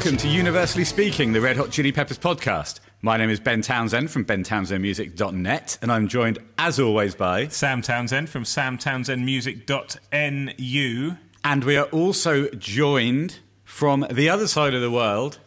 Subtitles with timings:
[0.00, 2.80] Welcome to Universally Speaking, the Red Hot Chili Peppers podcast.
[3.02, 7.48] My name is Ben Townsend from bentownsendmusic.net, and I'm joined, as always, by.
[7.48, 11.16] Sam Townsend from samtownsendmusic.nu.
[11.44, 15.38] And we are also joined from the other side of the world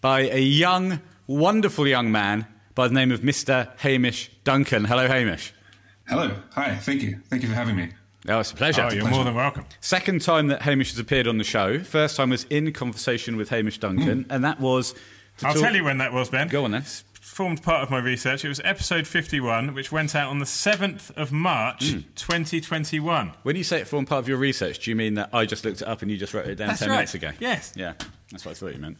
[0.00, 3.76] by a young, wonderful young man by the name of Mr.
[3.80, 4.86] Hamish Duncan.
[4.86, 5.52] Hello, Hamish.
[6.06, 6.34] Hello.
[6.52, 6.76] Hi.
[6.76, 7.20] Thank you.
[7.28, 7.90] Thank you for having me.
[8.28, 8.82] Oh, it's a pleasure.
[8.82, 9.64] Oh, you're more than welcome.
[9.80, 11.78] Second time that Hamish has appeared on the show.
[11.80, 14.94] First time was in conversation with Hamish Duncan, and that was.
[15.42, 16.48] I'll talk- tell you when that was, Ben.
[16.48, 16.84] Go on then.
[17.20, 18.44] Formed part of my research.
[18.44, 21.98] It was episode 51, which went out on the 7th of March, Hmm.
[22.16, 23.32] 2021.
[23.44, 25.64] When you say it formed part of your research, do you mean that I just
[25.64, 26.94] looked it up and you just wrote it down That's 10 right.
[26.96, 27.30] minutes ago?
[27.38, 27.72] Yes.
[27.76, 27.92] Yeah,
[28.32, 28.96] that's what I thought you meant.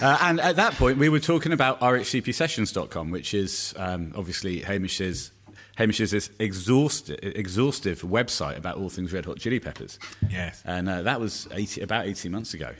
[0.00, 5.30] Uh, and at that point, we were talking about rhcpsessions.com, which is um, obviously Hamish's.
[5.76, 9.98] Hamish's is this exhaustive, exhaustive website about all things Red Hot Chili Peppers.
[10.28, 10.62] Yes.
[10.64, 12.72] And uh, that was 80, about 18 months ago.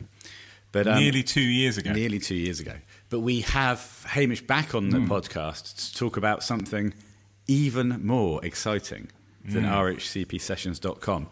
[0.72, 1.92] But, um, Nearly two years ago.
[1.92, 2.74] Nearly two years ago.
[3.10, 6.94] But we have Hamish back on the podcast to talk about something
[7.46, 9.08] even more exciting
[9.44, 11.28] than rhcpsessions.com.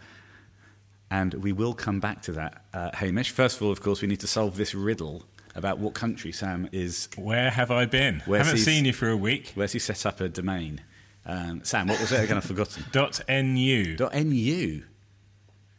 [1.10, 3.30] And we will come back to that, uh, Hamish.
[3.30, 5.24] First of all, of course, we need to solve this riddle
[5.54, 7.08] about what country Sam is.
[7.16, 8.22] Where have I been?
[8.26, 9.52] Where's Haven't seen you for a week.
[9.54, 10.82] Where's he set up a domain?
[11.26, 12.36] Um, Sam, what was it again?
[12.36, 12.84] I've forgotten.
[12.92, 13.96] Dot .nu.
[13.96, 14.82] Dot .nu.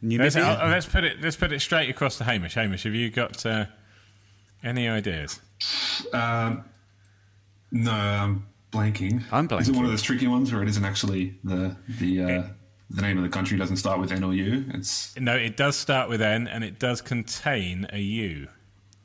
[0.04, 0.58] Let's, Namibia?
[0.62, 1.20] oh, let's put it.
[1.20, 2.54] Let's put it straight across to Hamish.
[2.54, 3.66] Hamish, have you got uh,
[4.64, 5.40] any ideas?
[6.12, 6.64] Um,
[7.70, 9.22] no, I'm blanking.
[9.30, 9.60] I'm blanking.
[9.60, 12.42] Is it one of those tricky ones where it isn't actually the the uh,
[12.90, 14.64] the name of the country doesn't start with N or U?
[14.74, 18.48] It's No, it does start with N, and it does contain a U.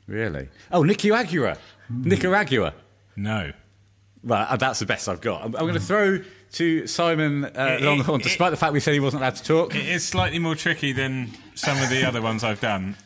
[0.08, 0.48] Really?
[0.72, 1.58] Oh, Nicaragua.
[1.90, 2.74] Nicaragua.
[3.14, 3.52] No.
[4.24, 5.40] Well, uh, that's the best I've got.
[5.44, 6.18] I'm, I'm going to throw
[6.52, 9.44] to Simon uh, It- Longhorn, it- despite the fact we said he wasn't allowed to
[9.44, 9.74] talk.
[9.74, 12.96] It is slightly more tricky than some of the other ones I've done.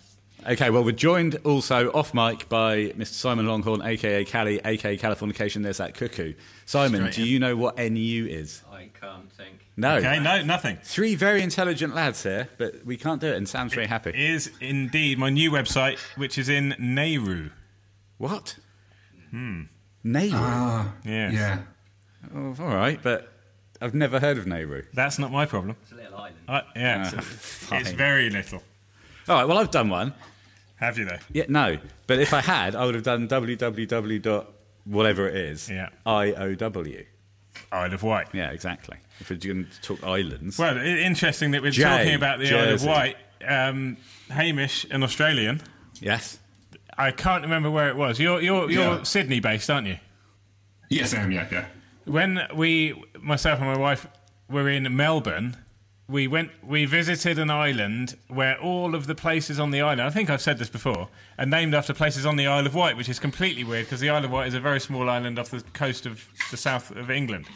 [0.48, 3.12] Okay, well, we're joined also off mic by Mr.
[3.12, 5.62] Simon Longhorn, aka Cali, aka Californication.
[5.62, 6.34] There's that cuckoo.
[6.66, 7.28] Simon, Straight do in.
[7.28, 8.62] you know what NU is?
[8.72, 9.60] I can't think.
[9.76, 9.96] No.
[9.98, 10.78] Okay, no, nothing.
[10.82, 14.10] Three very intelligent lads here, but we can't do it, and Sam's very happy.
[14.14, 17.50] Is indeed my new website, which is in Nauru.
[18.18, 18.56] What?
[19.30, 19.62] Hmm.
[20.04, 20.30] Nauru.
[20.34, 21.30] ah Yeah.
[21.30, 21.58] yeah.
[22.34, 23.28] oh, all right, but
[23.80, 24.82] I've never heard of Nauru.
[24.94, 25.76] That's not my problem.
[25.82, 26.36] It's a little island.
[26.48, 27.26] I, yeah, Ah, it's,
[27.66, 27.84] fine.
[27.96, 28.62] very little.
[29.28, 30.14] All right, well, I've done one.
[30.76, 31.18] Have you though?
[31.32, 34.22] Yeah, no, but if I had, I would have done www.
[34.22, 34.48] dot
[34.84, 35.70] whatever it is.
[35.70, 35.90] Yeah.
[36.04, 37.06] IOW.
[37.70, 38.26] Isle of Wight.
[38.32, 38.96] Yeah, exactly.
[39.20, 40.58] If we're going to talk islands.
[40.58, 42.88] Well, i- interesting that we're Jay, talking about the Isle of Jersey.
[42.88, 43.16] Wight.
[43.46, 43.96] Um,
[44.30, 45.60] Hamish, an Australian.
[46.00, 46.38] yes.
[46.98, 48.18] I can't remember where it was.
[48.18, 49.02] You're you're you're Yeah.
[49.02, 49.96] Sydney based, aren't you?
[50.90, 51.32] Yes, I am.
[51.32, 51.64] Yeah, yeah.
[52.04, 54.06] When we, myself and my wife,
[54.50, 55.56] were in Melbourne,
[56.08, 60.10] we went, we visited an island where all of the places on the island, I
[60.10, 61.08] think I've said this before,
[61.38, 64.10] are named after places on the Isle of Wight, which is completely weird because the
[64.10, 67.10] Isle of Wight is a very small island off the coast of the south of
[67.10, 67.46] England.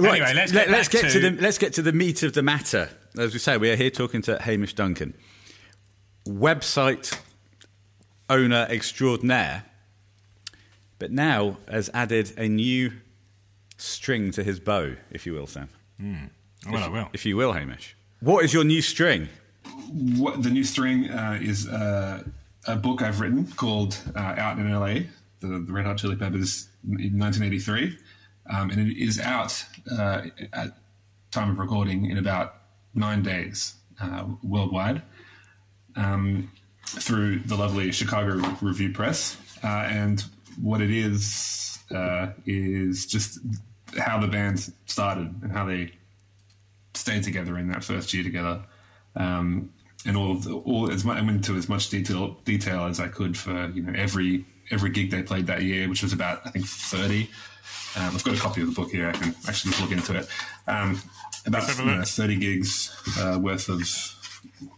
[0.00, 0.20] right.
[0.20, 2.32] Anyway, let's get, Let, us get to, to the let's get to the meat of
[2.32, 2.88] the matter.
[3.16, 5.14] As we say, we are here talking to Hamish Duncan,
[6.26, 7.16] website
[8.28, 9.64] owner extraordinaire,
[10.98, 12.92] but now has added a new
[13.76, 15.68] string to his bow, if you will, Sam.
[16.70, 17.08] Well, I will.
[17.12, 17.96] If you will, Hamish.
[18.20, 19.28] What is your new string?
[20.16, 22.22] What the new string uh, is uh,
[22.66, 25.06] a book I've written called uh, Out in LA,
[25.40, 27.98] the, the Red Hot Chili Peppers in 1983,
[28.50, 30.78] um, and it is out uh, at
[31.30, 32.54] time of recording in about
[32.94, 35.02] nine days uh, worldwide
[35.96, 36.50] um,
[36.86, 39.36] through the lovely Chicago Review Press.
[39.62, 40.24] Uh, and
[40.60, 43.38] what it is uh, is just
[43.98, 45.92] how the band started and how they
[46.94, 48.62] stayed together in that first year together,
[49.16, 49.72] um,
[50.06, 53.00] and all of the, all as much, I went into as much detail detail as
[53.00, 56.40] I could for you know every every gig they played that year, which was about
[56.46, 57.30] I think thirty.
[57.96, 59.08] Um, I've got a copy of the book here.
[59.08, 60.28] I can actually just look into it.
[60.66, 61.00] Um,
[61.46, 63.82] about Let's have a you know, thirty gigs uh, worth of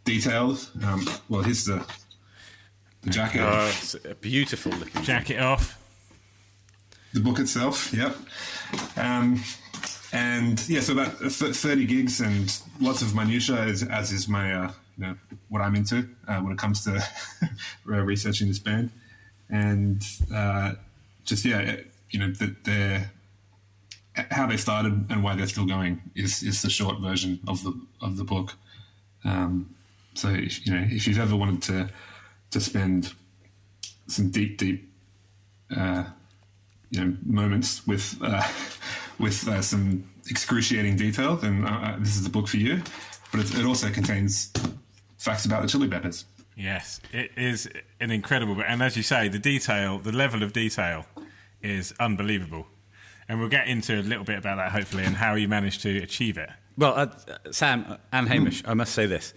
[0.05, 0.71] details.
[0.85, 1.85] Um, well, here's the
[3.03, 5.03] the jacket, Uh, It's a beautiful looking.
[5.03, 5.79] Jacket off.
[7.13, 7.93] the book itself.
[7.95, 8.17] Yep.
[8.97, 9.43] Um,
[10.13, 14.73] and yeah, so about thirty gigs and lots of minutia, as, as is my uh,
[14.99, 15.15] you know
[15.49, 16.97] what I'm into uh, when it comes to
[17.91, 18.91] uh, researching this band,
[19.51, 20.03] and
[20.35, 20.73] uh,
[21.25, 21.77] just yeah,
[22.11, 23.11] you know that they're
[24.31, 27.73] how they started and why they're still going is is the short version of the
[28.01, 28.55] of the book.
[29.27, 29.75] Um,
[30.15, 31.91] so if, you know if you've ever wanted to
[32.53, 33.13] to spend
[34.07, 34.89] some deep deep
[35.77, 36.05] uh,
[36.91, 38.47] you know moments with uh,
[39.19, 42.83] with uh, some excruciating detail, then uh, uh, this is the book for you.
[43.33, 44.53] But it, it also contains
[45.19, 46.25] facts about the Chili Peppers.
[46.57, 47.69] Yes, it is
[48.01, 51.05] an incredible book, and as you say, the detail, the level of detail,
[51.61, 52.67] is unbelievable.
[53.29, 55.99] And we'll get into a little bit about that hopefully, and how you managed to
[55.99, 56.49] achieve it.
[56.79, 57.07] Well, uh,
[57.53, 59.33] Sam and Hamish, I must say this: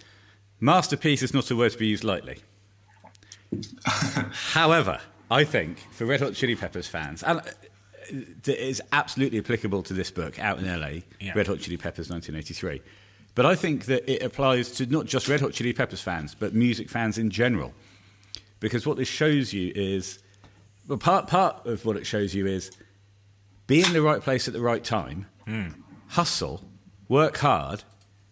[0.60, 2.38] masterpiece is not a word to be used lightly.
[3.84, 5.00] However,
[5.30, 7.42] I think for Red Hot Chili Peppers fans, and uh,
[8.10, 11.32] it is absolutely applicable to this book out in LA, Yeah.
[11.34, 12.82] Red Hot Chili Peppers 1983.
[13.34, 16.54] But I think that it applies to not just Red Hot Chili Peppers fans, but
[16.54, 17.72] music fans in general.
[18.58, 20.18] Because what this shows you is,
[20.88, 22.70] well, part, part of what it shows you is
[23.66, 25.26] be in the right place at the right time,
[26.08, 26.62] hustle,
[27.10, 27.84] work hard,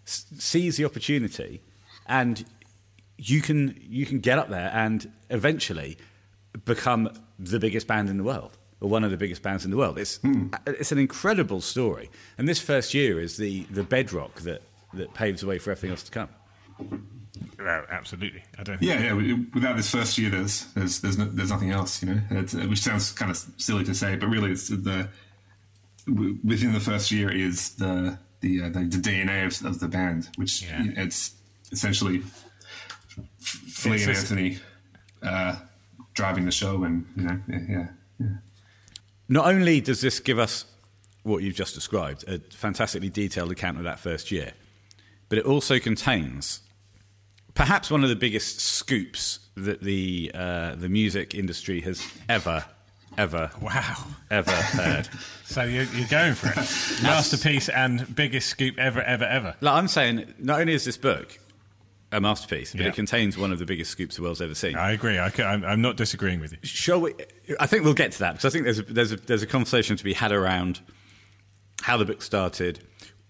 [0.06, 1.60] s- seize the opportunity,
[2.06, 2.46] and
[3.18, 5.98] you can you can get up there and eventually
[6.64, 9.76] become the biggest band in the world or one of the biggest bands in the
[9.76, 9.98] world.
[9.98, 10.18] It's
[10.66, 12.08] it's an incredible story,
[12.38, 14.62] and this first year is the the bedrock that
[14.94, 16.28] that paves the way for everything else to come.
[17.58, 18.42] Well, absolutely.
[18.58, 18.78] I don't.
[18.78, 19.08] Think Yeah, yeah.
[19.10, 22.20] w- Without this first year, there's there's there's, no, there's nothing else, you know.
[22.30, 25.08] It's, uh, which sounds kind of silly to say, but really, it's the
[26.06, 30.28] within the first year is the the uh, the, the DNA of, of the band,
[30.36, 30.82] which Yeah.
[30.96, 31.32] it's
[31.72, 32.22] essentially
[33.40, 34.58] Flea It's and just- Anthony
[35.22, 35.56] uh,
[36.14, 37.86] driving the show, and you know, yeah, yeah.
[38.20, 38.26] yeah.
[39.28, 40.64] Not only does this give us
[41.24, 44.52] what you've just described, a fantastically detailed account of that first year,
[45.28, 46.60] but it also contains
[47.54, 52.64] perhaps one of the biggest scoops that the uh, the music industry has ever,
[53.18, 54.06] ever, Wow.
[54.30, 55.08] ever heard.
[55.48, 56.56] So you're, you're going for it.
[57.02, 59.54] Masterpiece and biggest scoop ever, ever, ever.
[59.62, 61.38] like I'm saying, not only is this book
[62.12, 62.88] a masterpiece, but Yeah.
[62.88, 64.76] it contains one of the biggest scoops the world's ever seen.
[64.76, 65.16] I agree.
[65.18, 66.58] I am I'm not disagreeing with you.
[66.64, 67.14] Shall we?
[67.58, 69.46] I think we'll get to that because I think there's a, there's a, there's a
[69.46, 70.80] conversation to be had around
[71.80, 72.80] how the book started,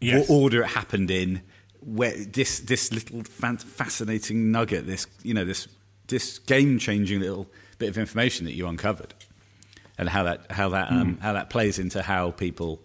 [0.01, 0.29] Yes.
[0.29, 1.43] what order it happened in,
[1.81, 5.69] where this this little fascinating nugget, this you know this
[6.09, 7.47] this game changing little
[7.79, 9.15] bit of information that you uncovered,
[9.99, 12.81] and how that how that um, how that plays into how people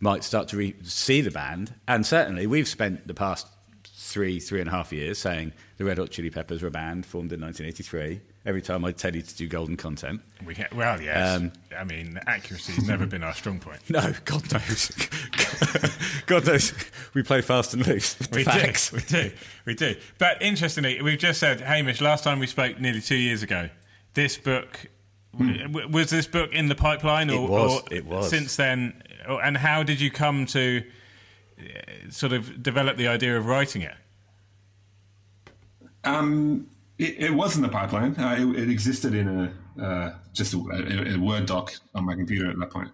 [0.00, 1.74] might start to re- see the band.
[1.88, 3.46] And certainly, we've spent the past
[3.84, 7.04] three three and a half years saying the Red Hot Chili Peppers were a band
[7.04, 8.20] formed in 1983.
[8.46, 10.20] Every time I tell you to do golden content.
[10.44, 11.36] We ha- well, yes.
[11.40, 13.80] Um, I mean, accuracy has never been our strong point.
[13.88, 14.90] No, God knows.
[16.26, 16.74] God knows.
[17.14, 18.18] We play fast and loose.
[18.30, 18.90] We facts.
[18.90, 19.32] do, we do,
[19.64, 19.96] we do.
[20.18, 23.70] But interestingly, we've just said, Hamish, last time we spoke nearly two years ago,
[24.12, 24.88] this book
[25.38, 28.30] w- was this book in the pipeline, or, It was, or it was.
[28.30, 29.02] since then?
[29.28, 30.82] Or, and how did you come to
[31.58, 33.94] uh, sort of develop the idea of writing it?
[36.04, 38.14] Um, it, it was in the pipeline.
[38.16, 42.14] Uh, it, it existed in a uh, just a, a, a Word doc on my
[42.14, 42.90] computer at that point.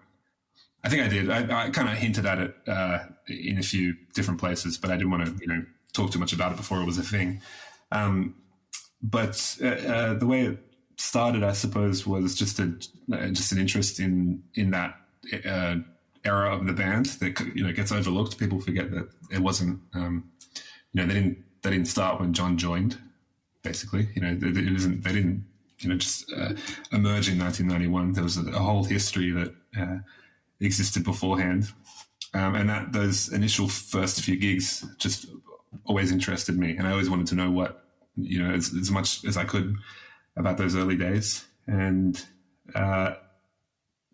[0.83, 1.29] I think I did.
[1.29, 4.97] I, I kind of hinted at it uh, in a few different places, but I
[4.97, 5.63] didn't want to, you know,
[5.93, 7.41] talk too much about it before it was a thing.
[7.91, 8.35] Um,
[9.03, 10.57] but uh, uh, the way it
[11.01, 12.73] started, I suppose, was just a
[13.11, 14.95] uh, just an interest in in that
[15.45, 15.75] uh,
[16.23, 18.37] era of the band that you know gets overlooked.
[18.37, 19.79] People forget that it wasn't.
[19.93, 20.29] Um,
[20.93, 22.97] you know, they didn't they didn't start when John joined.
[23.63, 25.03] Basically, you know, it, it wasn't.
[25.03, 25.45] They didn't.
[25.79, 26.53] You know, just uh,
[26.91, 28.13] emerge in 1991.
[28.13, 29.97] There was a, a whole history that uh,
[30.59, 31.71] existed beforehand,
[32.35, 35.25] um, and that those initial first few gigs just
[35.85, 37.83] always interested me, and I always wanted to know what
[38.15, 39.75] you know as, as much as I could
[40.37, 42.23] about those early days, and
[42.75, 43.15] uh,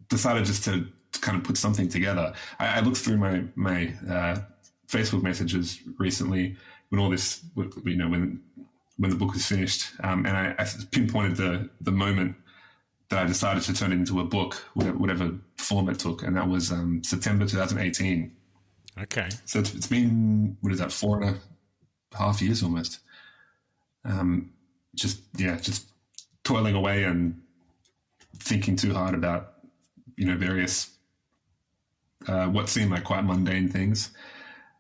[0.10, 2.34] decided just to, to kind of put something together.
[2.60, 4.40] I, I looked through my my uh,
[4.88, 6.56] Facebook messages recently
[6.90, 8.42] when all this, you know, when
[8.98, 12.36] when the book was finished, um, and I, I pinpointed the the moment
[13.10, 16.48] that I decided to turn it into a book, whatever, form it took, and that
[16.48, 18.36] was um, September 2018.
[19.02, 19.30] Okay.
[19.46, 21.38] So it's, it's been what is that four and
[22.14, 23.00] a half years almost.
[24.04, 24.52] Um,
[24.96, 25.88] just yeah, just
[26.48, 27.42] toiling away and
[28.38, 29.54] thinking too hard about
[30.16, 30.92] you know various
[32.28, 34.12] uh, what seemed like quite mundane things,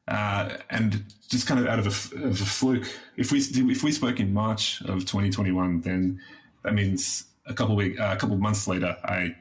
[0.07, 2.87] uh, and just kind of out of a, of a fluke.
[3.17, 6.21] If we if we spoke in March of 2021, then
[6.63, 9.35] that means a couple week uh, a couple of months later, I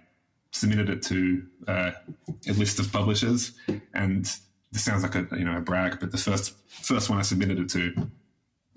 [0.51, 1.93] submitted it to uh,
[2.49, 3.53] a list of publishers,
[3.95, 4.25] and
[4.73, 7.61] this sounds like a you know a brag, but the first first one I submitted
[7.61, 8.11] it to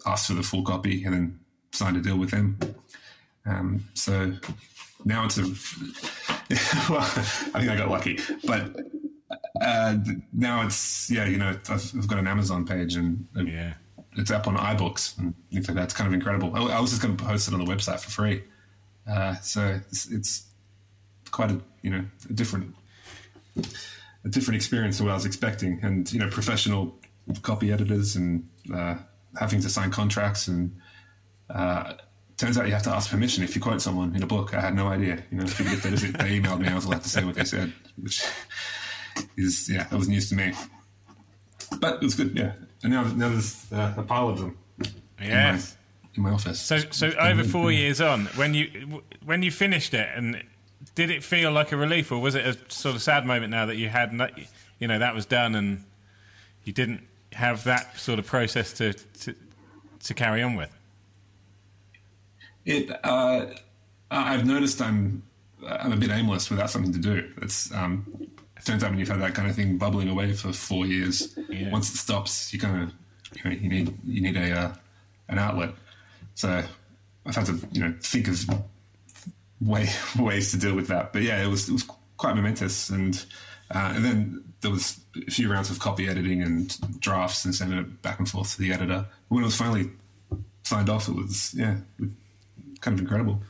[0.05, 1.39] asked for the full copy and then
[1.71, 2.57] signed a deal with them.
[3.49, 4.33] Um, so
[5.05, 5.41] now it's a
[6.91, 8.75] well, I think I got lucky, but
[9.61, 9.97] uh,
[10.33, 13.73] now it's yeah, you know, I've, I've got an Amazon page and, and Yeah.
[14.17, 15.83] it's up on iBooks and things like that.
[15.85, 16.55] It's kind of incredible.
[16.55, 18.43] I, I was just going to post it on the website for free,
[19.07, 20.45] uh, so it's, it's
[21.31, 22.75] quite a you know a different
[24.25, 25.79] a different experience than what I was expecting.
[25.81, 26.99] And you know, professional
[27.41, 28.95] copy editors and uh,
[29.39, 30.75] having to sign contracts and
[31.49, 31.93] uh,
[32.39, 34.53] turns out you have to ask permission if you quote someone in a book.
[34.53, 35.21] I had no idea.
[35.29, 37.43] You know, if they, just, they emailed me, I was allowed to say what they
[37.43, 38.23] said, which
[39.37, 40.53] is yeah, that was news to me.
[41.79, 42.53] But it was good, yeah.
[42.81, 44.57] And now, now there's uh, a pile of them.
[45.21, 45.75] Yes.
[46.15, 46.61] In my, in my office.
[46.61, 50.41] So, so over four years on, when you when you finished it, and
[50.95, 53.65] did it feel like a relief, or was it a sort of sad moment now
[53.65, 54.29] that you had, no-
[54.79, 55.83] you know, that was done, and
[56.63, 57.01] you didn't
[57.33, 59.35] have that sort of process to to,
[60.03, 60.73] to carry on with?
[62.69, 62.91] It.
[63.03, 63.47] Uh,
[64.11, 65.23] I've noticed I'm
[65.67, 67.31] I'm a bit aimless without something to do.
[67.41, 68.05] It's um,
[68.57, 71.37] it turns out when you've had that kind of thing bubbling away for four years,
[71.49, 71.71] Yeah.
[71.71, 72.93] once it stops, you kind of
[73.35, 74.73] you, know, you need you need a uh,
[75.29, 75.71] an outlet.
[76.35, 76.63] So
[77.25, 78.39] I've had to you know think of
[79.61, 79.87] way
[80.19, 81.11] ways to deal with that.
[81.13, 81.85] But yeah, it was it was
[82.17, 83.15] quite momentous, and
[83.71, 87.79] uh, and then there was a few rounds of copy editing and drafts and sending
[87.79, 89.05] it back and forth to the editor.
[89.29, 89.89] When it was finally
[90.63, 91.77] signed off, it was yeah,
[92.81, 93.41] kind of incredible.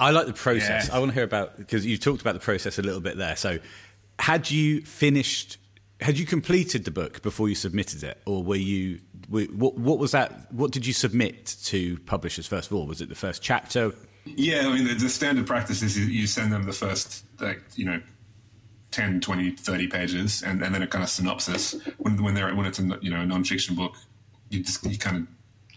[0.00, 0.88] I like the process.
[0.88, 0.96] Yeah.
[0.96, 3.36] I want to hear about because you talked about the process a little bit there.
[3.36, 3.58] So,
[4.18, 5.58] had you finished?
[6.00, 9.00] Had you completed the book before you submitted it, or were you?
[9.28, 10.52] Were, what, what was that?
[10.52, 12.86] What did you submit to publishers first of all?
[12.86, 13.92] Was it the first chapter?
[14.36, 17.62] Yeah, I mean, the, the standard practice is you, you send them the first, like,
[17.76, 18.00] you know,
[18.90, 21.74] 10, 20, 30 pages, and, and then a kind of synopsis.
[21.98, 23.96] When, when they're when it's a you know a non-fiction book,
[24.50, 25.26] you just you kind of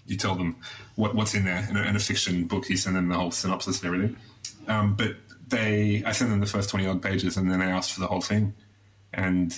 [0.05, 0.55] you tell them
[0.96, 1.65] what, what's in there.
[1.70, 4.17] In a, in a fiction book, you send them the whole synopsis and everything.
[4.67, 5.15] Um, but
[5.48, 8.08] they, I send them the first twenty odd pages, and then they ask for the
[8.08, 8.53] whole thing,
[9.13, 9.55] and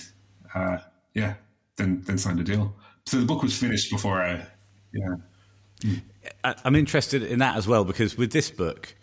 [0.54, 0.78] uh,
[1.14, 1.34] yeah,
[1.76, 2.74] then then signed a deal.
[3.06, 4.46] So the book was finished before I,
[4.92, 5.16] yeah.
[6.42, 8.94] I- I'm interested in that as well because with this book,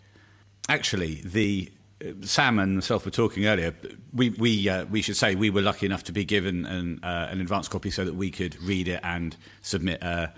[0.68, 1.70] actually, the
[2.22, 3.74] Sam and myself were talking earlier.
[4.12, 7.28] We we uh, we should say we were lucky enough to be given an uh,
[7.30, 10.32] an advance copy so that we could read it and submit a, a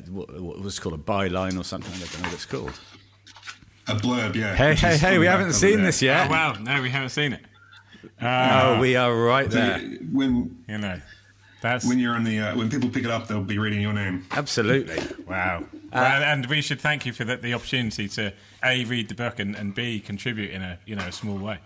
[0.00, 1.92] what, what was called a byline or something.
[1.94, 2.78] I don't know what it's called.
[3.88, 4.54] A blurb, yeah.
[4.54, 5.18] Hey hey hey!
[5.18, 6.28] We haven't seen over this yet.
[6.28, 6.52] Oh wow!
[6.52, 7.40] No, we haven't seen it.
[8.20, 9.78] Oh, we are right So there.
[9.78, 11.00] when You know,
[11.60, 13.92] that's when you're on the uh, when people pick it up, they'll be reading your
[13.92, 14.24] name.
[14.30, 15.00] Absolutely.
[15.26, 15.64] wow.
[15.92, 18.32] well, and we should thank you for the, the opportunity to
[18.62, 21.58] a read the book and, and b contribute in a you know a small way.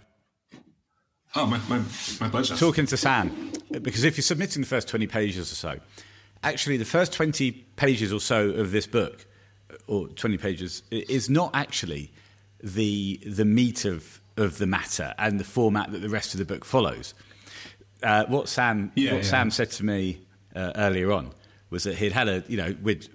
[1.35, 1.78] Oh, my my,
[2.21, 2.56] my pleasure.
[2.56, 3.52] talking to Sam
[3.83, 5.78] because if you're submitting the first 20 pages or so,
[6.46, 9.26] actually the first 20 pages or so of this book,
[9.86, 12.12] or 20 pages, is not actually
[12.62, 16.44] the the meat of of the matter and the format that the rest of the
[16.44, 17.14] book follows.
[18.02, 19.30] Uh, what Sam Yeah, what yeah.
[19.30, 20.20] Sam said to me
[20.54, 21.32] uh, earlier on
[21.70, 23.08] was that he'd had a you know we'd,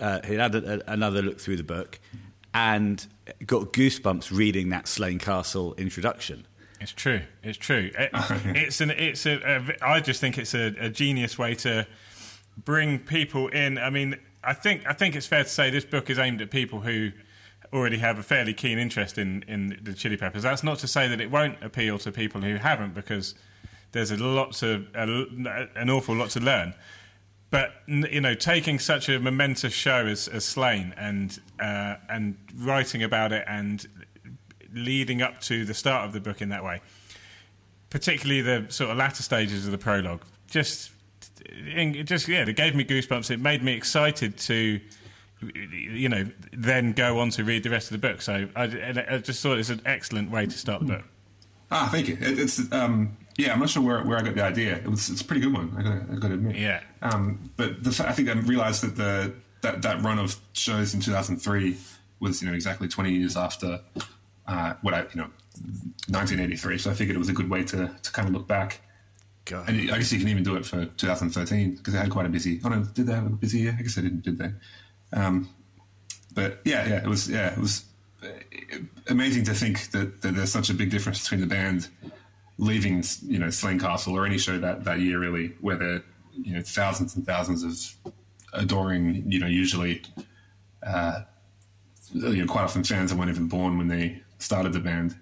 [0.00, 2.00] uh, he'd had a, a, another look through the book
[2.54, 3.06] and
[3.46, 6.46] got goosebumps reading that Slane Castle introduction.
[6.80, 7.20] It's true.
[7.42, 7.90] It's true.
[7.96, 8.10] It,
[8.56, 8.90] it's an.
[8.90, 9.86] It's a, a.
[9.86, 11.86] I just think it's a, a genius way to
[12.56, 13.78] bring people in.
[13.78, 16.50] I mean, I think I think it's fair to say this book is aimed at
[16.50, 17.12] people who
[17.72, 20.42] already have a fairly keen interest in in the Chili Peppers.
[20.42, 23.34] That's not to say that it won't appeal to people who haven't, because
[23.92, 26.74] there's a lot to a, an awful lot to learn.
[27.50, 33.02] But you know, taking such a momentous show as, as Slane and uh, and writing
[33.02, 33.86] about it and
[34.72, 36.80] leading up to the start of the book in that way,
[37.90, 40.90] particularly the sort of latter stages of the prologue, just
[41.44, 43.30] it just yeah, it gave me goosebumps.
[43.30, 44.80] It made me excited to
[45.52, 48.22] you know then go on to read the rest of the book.
[48.22, 48.62] So I,
[49.08, 51.04] I just thought it's an excellent way to start the book.
[51.70, 52.18] Ah, thank you.
[52.20, 54.76] It, it's um, yeah, I'm not sure where, where I got the idea.
[54.76, 55.74] It was it's a pretty good one.
[55.76, 56.56] I got I got to admit.
[56.56, 56.80] Yeah.
[57.00, 59.32] Um, but the, I think I realised that the
[59.62, 61.76] that, that run of shows in 2003
[62.20, 63.80] was you know exactly 20 years after
[64.46, 65.30] uh, what I you know
[66.08, 66.78] 1983.
[66.78, 68.80] So I figured it was a good way to to kind of look back.
[69.44, 69.68] God.
[69.68, 72.28] And I guess you can even do it for 2013 because they had quite a
[72.28, 72.60] busy.
[72.64, 73.76] Oh no, did they have a busy year?
[73.78, 74.50] I guess they didn't, did they?
[75.12, 75.48] Um,
[76.34, 77.84] but yeah, yeah, it was yeah, it was
[78.22, 78.28] uh,
[79.08, 81.88] amazing to think that, that there's such a big difference between the band
[82.58, 86.02] leaving, you know, Slane Castle or any show that that year really, where there
[86.34, 88.12] you know thousands and thousands of
[88.52, 90.02] adoring, you know, usually.
[90.84, 91.22] Uh,
[92.12, 95.16] you know, quite often fans that weren't even born when they started the band,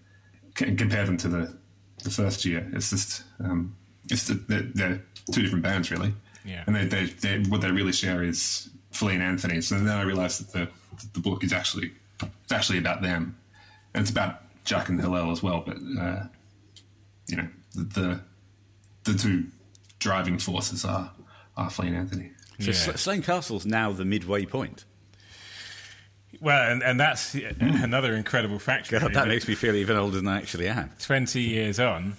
[0.61, 1.57] and compare them to the
[2.03, 2.69] the first year.
[2.73, 3.77] It's just um,
[4.09, 5.03] it's the, they're, they're
[5.33, 6.13] two different bands really,
[6.45, 6.65] Yeah.
[6.67, 9.61] and they, they, they what they really share is Flea and Anthony.
[9.61, 10.69] So then I realized that the
[11.15, 11.93] the book is actually
[12.23, 13.37] it's actually about them,
[13.95, 15.63] and it's about Jack and Hillel as well.
[15.67, 16.25] But uh,
[17.29, 18.21] you know the, the
[19.13, 19.45] the two
[19.99, 21.11] driving forces are
[21.57, 22.31] are Flea and Anthony.
[22.59, 22.73] So Yeah.
[22.73, 24.85] Sl- Slane Castle's now the midway point.
[26.41, 28.91] Well, and, and that's another incredible fact.
[28.91, 30.91] God, that that makes me feel even older than I actually am.
[31.01, 32.15] 20 years on,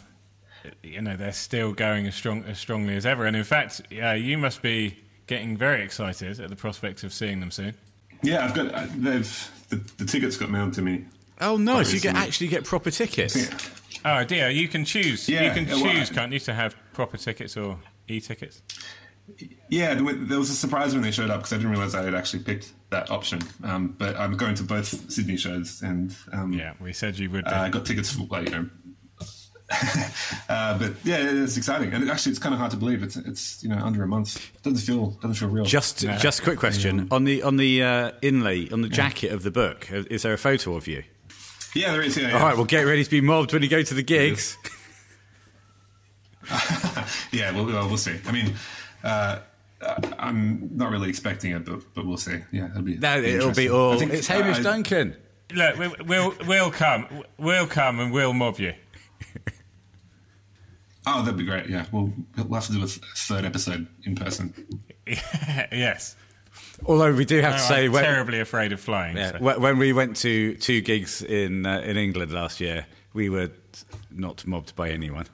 [0.84, 3.25] you know, they're still going as strong as strongly as ever.
[3.25, 7.39] And in fact, uh, you must be getting very excited at the prospect of seeing
[7.39, 7.74] them soon.
[8.24, 8.74] Yeah, I've got.
[8.74, 11.06] Uh, they've the, the tickets got mailed to me.
[11.39, 11.88] Oh, nice!
[11.89, 12.13] You recently.
[12.20, 13.36] get actually get proper tickets.
[13.36, 13.58] Yeah.
[14.03, 15.27] Oh dear, you can choose.
[15.30, 17.77] Yeah, you can yeah, well, choose, I- can't you, to have proper tickets or
[18.08, 18.62] e-tickets?
[19.70, 21.96] Yeah, there wa- there was a surprise when they showed up because I didn't realize
[21.96, 23.39] I had actually picked that option.
[23.63, 27.48] Um, but I'm going to both Sydney shows, and um, Yeah, we said you would.
[27.48, 28.70] Uh, I got tickets for like you know.
[30.50, 33.04] uh, but yeah, it's exciting, and actually, it's kind of hard to believe.
[33.04, 34.51] It's it's you know under a month.
[34.63, 35.63] Doesn't feel doesn't feel real.
[35.66, 36.18] Just, No.
[36.18, 39.51] just a quick question on the on the uh, inlay on the jacket of the
[39.51, 39.88] book.
[39.92, 41.04] uh, Is there a photo of you?
[41.74, 42.18] yeah, there is.
[42.18, 42.38] Yeah, yeah.
[42.40, 44.58] All right, well, get ready to be mobbed when you go to the gigs.
[47.32, 47.51] yeah.
[47.51, 48.18] Well, well, we'll see.
[48.25, 48.54] I mean,
[49.04, 49.40] uh,
[50.20, 52.40] I'm not really expecting it, but but we'll see.
[52.51, 52.98] Yeah, it'll be.
[52.98, 53.72] No, it'll be interesting.
[53.72, 53.94] all.
[53.94, 55.16] I think, It's Hamish uh, Duncan.
[55.54, 57.08] Look, we, we'll we'll come.
[57.38, 58.74] We'll come and we'll mob you.
[61.08, 61.67] Oh, that'd be great.
[61.67, 64.53] Yeah, we'll we'll have to do a third episode in person.
[65.72, 66.15] yes.
[66.86, 69.17] Although we do have No, to say I'm when, terribly afraid of flying.
[69.17, 73.29] yeah, so- when we went to two gigs in uh, in England last year, we
[73.29, 73.50] were
[74.12, 75.25] not mobbed by anyone.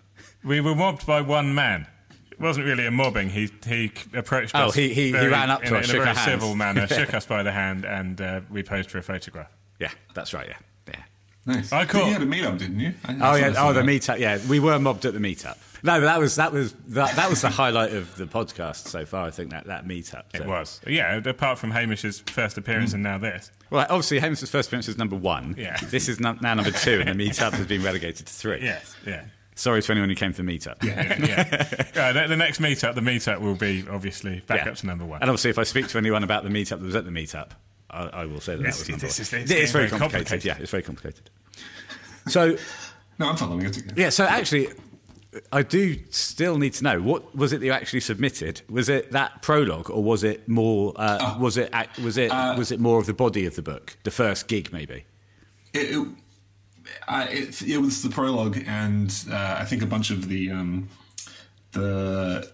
[0.43, 1.87] We were mobbed by one man.
[2.31, 3.29] It wasn't really a mobbing.
[3.29, 4.75] He he approached Oh, us.
[4.75, 6.15] he- he- he very- ran up to in, a- us, in shook a very our
[6.15, 6.31] hands.
[6.41, 9.49] civil manner, shook us by the hand, and uh, we posed for a photograph.
[9.79, 10.47] Yeah, that's right.
[10.47, 10.65] Yeah, yeah.
[11.47, 11.71] Nice.
[11.71, 12.93] Ah, I caught- You had a meetup, didn't you?
[13.21, 13.85] Oh yeah, oh the that.
[13.85, 14.19] meetup.
[14.19, 15.57] Yeah, we were mobbed at the meetup.
[15.83, 19.05] No, but that was that was that, that was the highlight of the podcast so
[19.05, 19.25] far.
[19.25, 20.23] I think that that meetup.
[20.33, 21.15] It was, yeah.
[21.17, 22.95] Apart from Hamish's first appearance hmm.
[22.95, 25.55] and now this, Well, obviously, Hamish's first appearance was number one.
[25.57, 25.77] Yeah.
[25.77, 28.61] This is now number two, and the meetup has been relegated to three.
[28.63, 29.25] yes, yeah,
[29.55, 30.83] Sorry to anyone who came to the meetup.
[30.83, 31.85] Yeah, yeah.
[31.95, 34.71] yeah the, the next meetup, the meetup will be obviously back Yeah.
[34.71, 35.21] up to number one.
[35.21, 37.51] And obviously, if I speak to anyone about the meetup that was at the meetup,
[37.89, 39.39] I, I will say that that was number this one.
[39.41, 40.27] is- it's It is very very complicated.
[40.27, 40.45] complicated.
[40.45, 41.29] Yeah, it's very complicated.
[42.29, 42.57] So,
[43.19, 43.77] No, I'm following it.
[43.95, 44.69] yeah, so actually,
[45.51, 48.61] I do still need to know what was it that you actually submitted?
[48.69, 50.93] Was it that prologue, or was it more?
[50.95, 54.11] Uh, was it was it was it more of the body of the book, the
[54.11, 55.05] first gig, maybe?
[55.73, 56.07] It, it,
[57.07, 60.89] I, it, it was the prologue, and uh, I think a bunch of the um,
[61.73, 62.51] the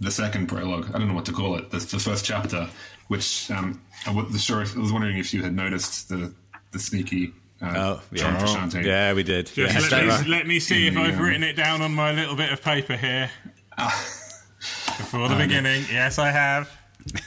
[0.00, 0.90] the second prologue.
[0.94, 1.70] I don't know what to call it.
[1.70, 2.68] The, the first chapter,
[3.08, 4.58] which um, I was sure.
[4.58, 6.34] I was wondering if you had noticed the
[6.72, 7.32] the sneaky.
[7.60, 9.46] Uh, Oh, yeah, yeah, we did.
[9.46, 9.98] Just Yeah.
[10.06, 12.62] let, me, let me see if I've written it down on my little bit of
[12.62, 13.30] paper here.
[13.78, 16.70] Before the beginning, yes, I have.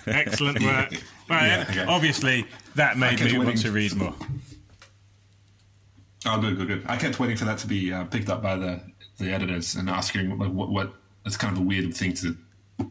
[0.08, 0.92] Excellent work.
[1.30, 1.86] Well, Yeah, okay.
[1.86, 4.16] obviously, that made me want to read more.
[6.26, 6.84] Oh, good, good, good.
[6.88, 8.80] I kept waiting for that to be uh, picked up by the,
[9.18, 10.94] the editors and asking like what what.
[11.26, 12.36] It's kind of a weird thing to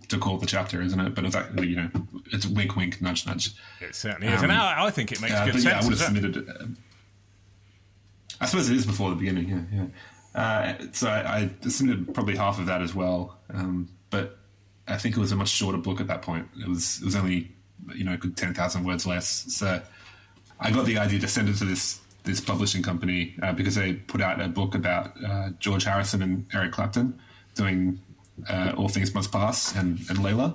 [0.08, 1.14] to call the chapter, isn't it?
[1.16, 1.90] But it's actually you know
[2.32, 3.50] it's wink, wink, nudge, nudge.
[3.80, 4.42] It certainly is.
[4.42, 6.76] And Um, I, I think it makes Uh, good but yeah, I would have submitted.
[8.40, 9.48] I suppose it is before the beginning.
[9.48, 9.86] Yeah, yeah.
[10.34, 13.38] Uh, so I, I submitted probably half of that as well.
[13.52, 14.38] Um, but
[14.88, 16.48] I think it was a much shorter book at that point.
[16.60, 17.52] It was it was only
[17.94, 19.28] you know good ten thousand words less.
[19.54, 19.80] So
[20.58, 23.94] I got the idea to send it to this this publishing company uh, because they
[23.94, 27.18] put out a book about uh, George Harrison and Eric Clapton
[27.54, 27.98] doing
[28.48, 30.54] uh, All Things Must Pass and, and Layla.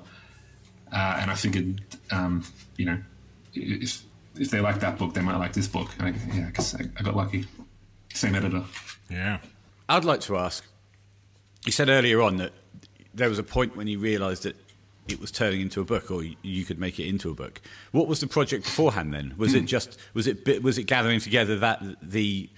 [0.91, 2.45] Uh, and I figured, um,
[2.77, 2.97] you know,
[3.53, 4.03] if
[4.35, 5.89] if they like that book, they might like this book.
[5.99, 7.45] And I, yeah, I, I got lucky.
[8.15, 8.63] Same editor.
[9.09, 9.37] Yeah.
[9.89, 10.63] I'd like to ask.
[11.65, 12.53] You said earlier on that
[13.13, 14.55] there was a point when you realised that
[15.07, 17.61] it was turning into a book, or you- you could make it into a book.
[17.91, 19.13] What was the project beforehand?
[19.13, 22.49] Then was it just was it was it gathering together that the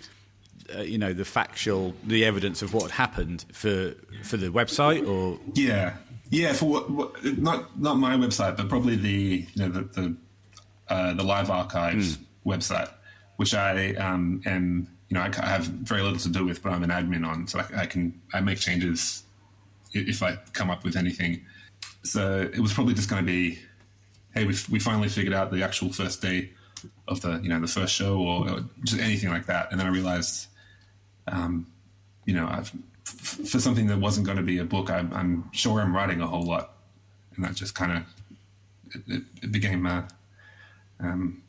[0.78, 3.94] uh, you know the factual the evidence of what had happened for
[4.24, 5.96] for the website, or Yeah,
[6.30, 6.54] yeah.
[6.54, 10.16] For what, what, not not my website, but probably the you know the the,
[10.88, 12.90] uh, the Live Archives website,
[13.36, 16.72] which I um, am you know I, I have very little to do with, but
[16.72, 19.24] I'm an admin on, so I, I can I make changes
[19.94, 21.46] if I come up with anything.
[22.04, 23.60] So it was probably just going to be,
[24.34, 26.52] hey, we we finally figured out the actual first day
[27.08, 29.88] of the you know the first show or, or just anything like that, and then
[29.88, 30.48] I realized
[31.28, 31.68] um,
[32.26, 32.72] you know, I've,
[33.06, 36.22] f- for something that wasn't going to be a book, I'm, I'm sure I'm writing
[36.22, 36.74] a whole lot,
[37.36, 38.04] and that just kind of
[38.96, 40.04] it, it, it became uh,
[41.00, 41.42] um,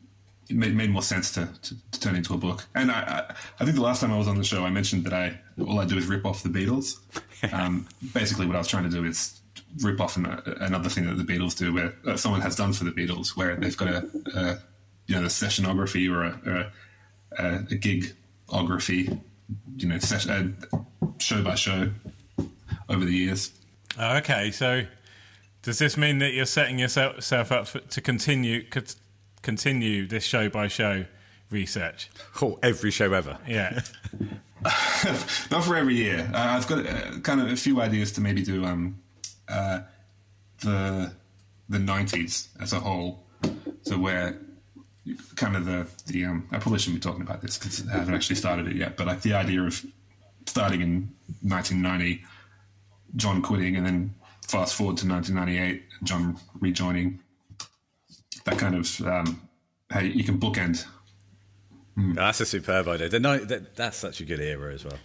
[0.48, 2.66] it made, made more sense to, to, to turn into a book.
[2.74, 5.04] And I, I, I think the last time I was on the show, I mentioned
[5.04, 6.98] that I all I do is rip off the Beatles.
[7.52, 9.40] Um, basically, what I was trying to do is
[9.80, 10.26] rip off an,
[10.60, 13.54] another thing that the Beatles do, where uh, someone has done for the Beatles, where
[13.54, 14.58] they've got a, a
[15.06, 16.72] you know the sessionography or a, or a,
[17.38, 19.20] a, a gigography,
[19.76, 20.48] you know, ses- uh,
[21.18, 21.90] show by show
[22.88, 23.52] over the years.
[23.96, 24.82] Okay, so
[25.62, 28.96] does this mean that you're setting yourself up for, to continue cont-
[29.42, 31.04] continue this show by show
[31.50, 32.10] research?
[32.40, 33.38] or every show ever?
[33.46, 33.80] Yeah.
[35.50, 36.30] Not for every year.
[36.34, 38.98] Uh, I've got uh, kind of a few ideas to maybe do um,
[39.48, 39.80] uh,
[40.62, 41.12] the
[41.68, 43.24] the nineties as a whole.
[43.82, 44.38] So where
[45.36, 48.14] kind of the the um, I probably shouldn't be talking about this because I haven't
[48.14, 48.96] actually started it yet.
[48.96, 49.84] But like the idea of
[50.46, 52.24] starting in 1990,
[53.16, 54.14] John quitting, and then
[54.46, 57.20] fast forward to 1998, John rejoining.
[58.48, 59.48] That kind of um,
[59.90, 60.86] how you can bookend.
[61.96, 63.08] That's a superb idea.
[63.08, 64.98] The night, that, that's such a good era as well.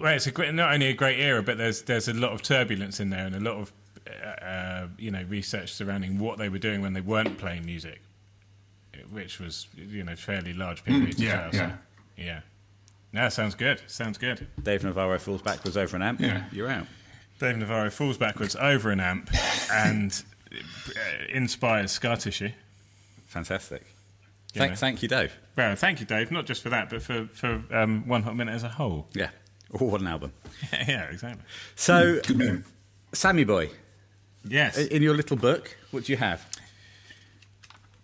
[0.00, 2.42] Well, it's a great, not only a great era, but there's there's a lot of
[2.42, 3.72] turbulence in there and a lot of
[4.06, 8.02] uh, uh, you know research surrounding what they were doing when they weren't playing music,
[9.10, 11.18] which was you know fairly large periods.
[11.18, 11.58] yeah, as well, so,
[12.16, 12.24] yeah.
[12.24, 12.40] yeah.
[13.12, 13.80] No, sounds good.
[13.86, 14.46] Sounds good.
[14.62, 16.20] Dave Navarro falls backwards over an amp.
[16.20, 16.44] Yeah.
[16.52, 16.86] You're out.
[17.38, 19.30] Dave Navarro falls backwards over an amp
[19.72, 20.22] and
[20.52, 20.58] uh,
[21.30, 22.50] inspires scar tissue.
[23.26, 23.84] Fantastic.
[24.54, 24.76] Thank, know.
[24.76, 25.32] thank you, Dave.
[25.56, 26.30] Well, thank you, Dave.
[26.30, 29.06] Not just for that, but for for um, One Hot Minute as a whole.
[29.14, 29.30] Yeah.
[29.78, 30.32] Oh, what an album.
[30.72, 31.42] yeah, exactly.
[31.74, 32.20] So,
[33.12, 33.70] Sammy Boy,
[34.48, 34.78] Yes.
[34.78, 36.48] in your little book, what do you have?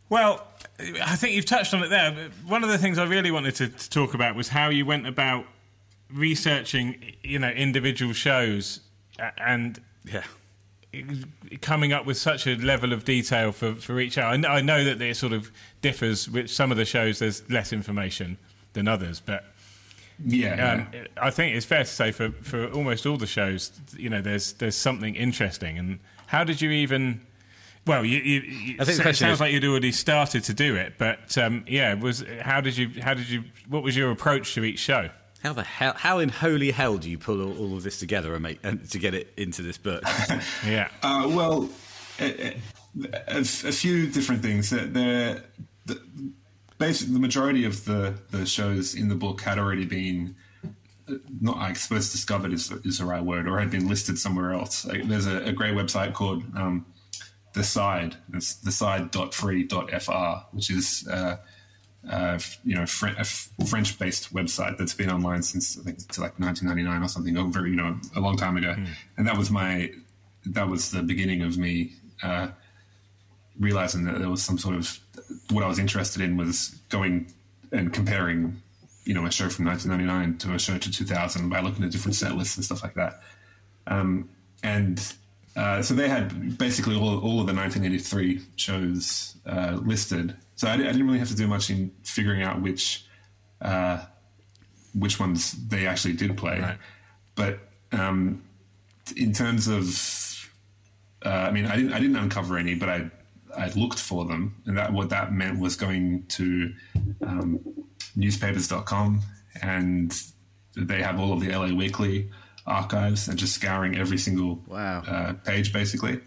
[0.08, 0.46] Well,
[0.78, 2.11] I think you've touched on it there.
[2.12, 4.85] but One of the things I really wanted to, to talk about was how you
[4.85, 5.46] went about
[6.12, 8.80] researching, you know, individual shows
[9.38, 10.24] and Yeah.
[11.61, 14.22] Coming up with such a level of detail for, for each show.
[14.22, 15.50] I know, I know that it sort of
[15.81, 17.18] differs with some of the shows.
[17.18, 18.38] There's less information
[18.74, 19.44] than others, but
[20.24, 20.88] Yeah, um.
[21.20, 24.52] I think it's fair to say for, for almost all the shows, you know, there's
[24.55, 25.78] there's something interesting.
[25.78, 27.22] And how did you even?
[27.85, 30.76] Well, you, you, you I think it sounds is- like you'd already started to do
[30.76, 33.02] it, but um, yeah, was how did you?
[33.02, 33.42] How did you?
[33.68, 35.09] What was your approach to each show?
[35.42, 35.94] How the hell?
[35.96, 38.88] How in holy hell do you pull all, all of this together and make and
[38.90, 40.02] to get it into this book?
[40.66, 41.68] Yeah, Uh, well,
[42.20, 44.70] a few different things.
[44.70, 45.44] There, there-
[45.87, 46.00] the,
[46.78, 50.37] basically, the majority of the, the shows in the book had already been
[51.09, 54.52] uh, not, I suppose, discovered is, is the right word, or had been listed somewhere
[54.52, 54.85] else.
[54.85, 56.87] Like, there's a, a great website called um,
[57.55, 58.14] the Side.
[58.33, 61.38] It's theside.free.fr, which is uh,
[62.10, 66.38] uh, you know a f- French-based website that's been online since I think it's like
[66.38, 68.74] 1999 or something, very you know a long time ago.
[69.16, 69.90] And that was my
[70.46, 72.48] that was the beginning of me uh,
[73.58, 74.98] realizing that there was some sort of
[75.50, 77.32] what I was interested in was going
[77.70, 78.60] and comparing
[79.04, 82.14] you know a show from 1999 to a show to 2000 by looking at different
[82.14, 83.20] set lists and stuff like that.
[83.86, 84.28] Um,
[84.62, 85.14] and
[85.56, 90.36] uh, so they had basically all, all of the 1983 shows uh, listed.
[90.56, 93.04] So I, I didn't really have to do much in figuring out which
[93.60, 94.04] uh,
[94.94, 96.60] which ones they actually did play.
[96.60, 96.78] Right.
[97.34, 97.60] But
[97.92, 98.42] um,
[99.16, 100.50] in terms of,
[101.24, 103.10] uh, I mean, I didn't I didn't uncover any, but I
[103.56, 106.72] I looked for them, and that what that meant was going to
[107.26, 107.60] um,
[108.16, 109.20] newspapers.com
[109.60, 110.22] and
[110.76, 112.30] they have all of the LA Weekly
[112.66, 115.02] archives and just scouring every single Wow.
[115.06, 116.20] uh, page basically.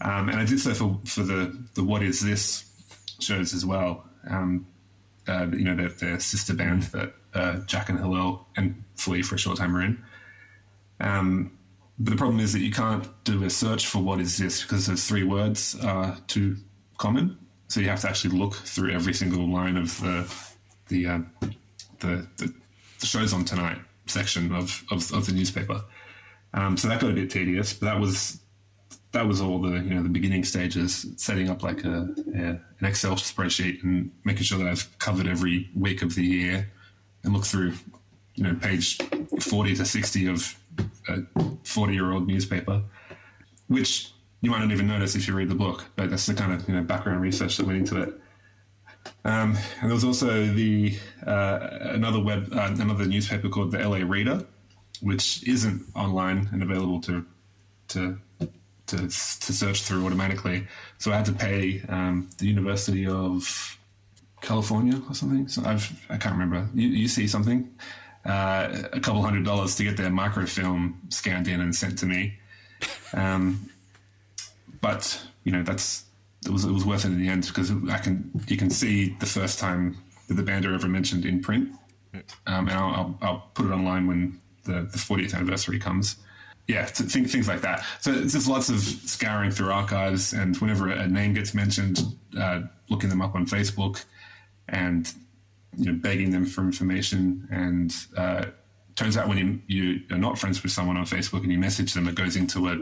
[0.00, 2.64] Um, and I did so for, for the, the What Is This
[3.18, 4.04] shows as well.
[4.28, 4.66] Um,
[5.26, 9.34] uh, you know, their, their sister band that uh, Jack and Hillel and Flea for
[9.34, 10.02] a short time were in.
[11.00, 11.58] Um,
[11.98, 14.86] but the problem is that you can't do a search for what is this because
[14.86, 16.56] those three words are too
[16.96, 17.36] common.
[17.68, 20.34] So you have to actually look through every single line of the
[20.88, 21.32] the um,
[22.00, 22.54] the, the,
[23.00, 25.82] the shows on tonight section of, of, of the newspaper.
[26.54, 28.40] Um, so that got a bit tedious, but that was
[29.12, 32.84] that was all the you know the beginning stages, setting up like a, a an
[32.86, 36.70] Excel spreadsheet and making sure that I've covered every week of the year
[37.24, 37.74] and look through
[38.34, 38.98] you know page
[39.40, 40.58] forty to sixty of
[41.08, 41.22] a
[41.64, 42.82] forty year old newspaper,
[43.68, 46.52] which you might not even notice if you read the book, but that's the kind
[46.52, 48.20] of you know background research that went into it.
[49.24, 53.98] Um, and there was also the uh, another web uh, another newspaper called the LA
[53.98, 54.44] Reader,
[55.00, 57.24] which isn't online and available to
[57.88, 58.18] to
[58.88, 60.66] to, to search through automatically.
[60.98, 63.78] So I had to pay um, the University of
[64.40, 65.48] California or something.
[65.48, 66.68] So I've I can't remember.
[66.74, 67.70] You, you see something.
[68.24, 72.38] Uh, a couple hundred dollars to get their microfilm scanned in and sent to me.
[73.14, 73.70] Um,
[74.80, 76.04] but you know that's
[76.44, 79.16] it was it was worth it in the end because I can you can see
[79.20, 79.96] the first time
[80.28, 81.70] that the band are ever mentioned in print,
[82.46, 86.16] um, and I'll, I'll, I'll put it online when the, the 40th anniversary comes.
[86.68, 87.82] Yeah, think, things like that.
[88.00, 91.98] So it's just lots of scouring through archives, and whenever a name gets mentioned,
[92.38, 94.04] uh, looking them up on Facebook,
[94.68, 95.10] and
[95.78, 97.48] you know begging them for information.
[97.50, 98.46] And uh,
[98.96, 101.94] turns out when you, you are not friends with someone on Facebook and you message
[101.94, 102.76] them, it goes into a,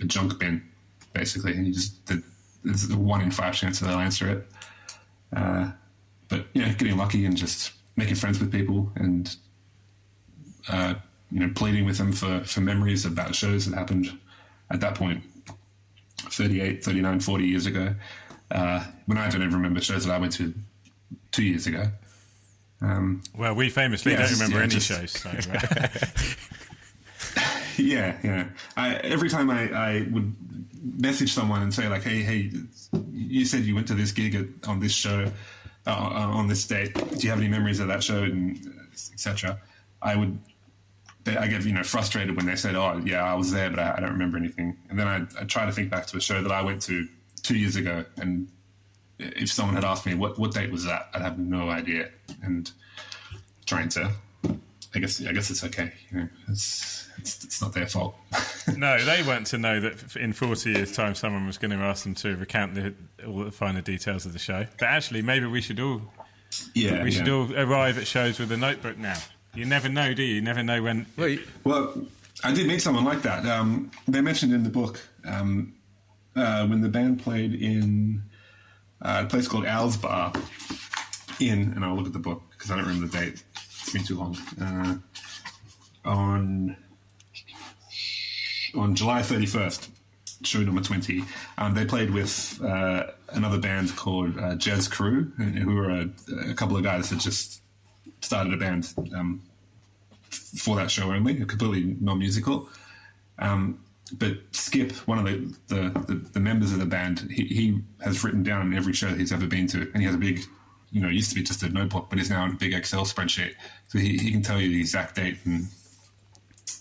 [0.00, 0.66] a junk bin,
[1.12, 2.20] basically, and you just the,
[2.64, 4.48] there's a one in five chance that they'll answer it.
[5.32, 5.70] Uh,
[6.28, 9.36] but know, getting lucky and just making friends with people and
[10.68, 10.94] uh,
[11.30, 14.18] you know, pleading with them for, for memories about shows that happened
[14.70, 15.22] at that point
[16.18, 17.94] 38, 39, 40 years ago.
[18.50, 20.54] Uh, when I don't even remember shows that I went to
[21.32, 21.84] two years ago.
[22.80, 25.10] Um, Well, we famously Yeah, don't just- remember yeah, any just- shows.
[25.12, 25.88] So, uh,
[27.76, 28.48] yeah, yeah.
[28.76, 30.34] I, every time I, I would
[31.00, 32.50] message someone and say like, "Hey, hey,
[33.12, 35.30] you said you went to this gig at, on this show
[35.86, 36.94] uh, on this date.
[36.94, 38.58] Do you have any memories of that show?" and
[39.12, 39.58] etc.
[40.02, 40.38] I would.
[41.36, 43.96] I get you know frustrated when they said, "Oh, yeah, I was there, but I,
[43.96, 46.42] I don't remember anything." And then I, I try to think back to a show
[46.42, 47.06] that I went to
[47.42, 48.48] two years ago, and
[49.18, 52.10] if someone had asked me what what date was that, I'd have no idea.
[52.42, 52.70] And
[53.66, 54.10] trying to,
[54.94, 55.92] I guess, I guess it's okay.
[56.10, 58.14] You know, it's it's, it's not their fault.
[58.76, 62.04] no, they weren't to know that in 40 years' time someone was going to ask
[62.04, 62.94] them to recount the,
[63.26, 64.66] all the finer details of the show.
[64.78, 66.02] But actually, maybe we should all
[66.74, 67.34] yeah, we should yeah.
[67.34, 69.18] all arrive at shows with a notebook now.
[69.58, 70.36] You never know, do you?
[70.36, 71.06] You never know when.
[71.16, 72.06] Well, Well,
[72.44, 73.44] I did meet someone like that.
[73.44, 75.74] Um, they mentioned in the book um,
[76.36, 78.22] uh, when the band played in
[79.02, 80.32] uh, a place called Al's Bar
[81.40, 83.42] in, and I'll look at the book because I don't remember the date.
[83.80, 84.38] It's been too long.
[84.62, 84.98] Uh,
[86.04, 86.76] on
[88.76, 89.90] on July thirty first,
[90.44, 91.24] show number twenty,
[91.58, 96.08] um, they played with uh, another band called uh, Jazz Crew, who were a,
[96.48, 97.60] a couple of guys that just
[98.20, 99.42] started a band um,
[100.30, 102.68] for that show only, completely non-musical.
[103.38, 107.80] Um, but Skip, one of the, the, the, the members of the band, he, he
[108.02, 110.40] has written down every show he's ever been to, and he has a big,
[110.90, 113.04] you know, used to be just a notebook, but it's now in a big Excel
[113.04, 113.54] spreadsheet.
[113.88, 115.66] So he, he can tell you the exact date and,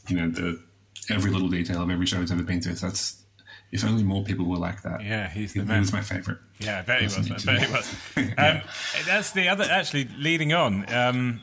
[0.08, 0.62] you know, the
[1.10, 2.76] every little detail of every show he's ever been to.
[2.76, 3.22] So that's,
[3.70, 5.04] if only more people were like that.
[5.04, 5.82] Yeah, he's the he, man.
[5.82, 6.38] was my favorite.
[6.60, 7.18] Yeah, I bet he was.
[7.18, 7.96] I bet he was.
[8.16, 8.64] Um, Yeah.
[9.06, 9.66] That's the other.
[9.66, 11.42] Actually, leading on, um,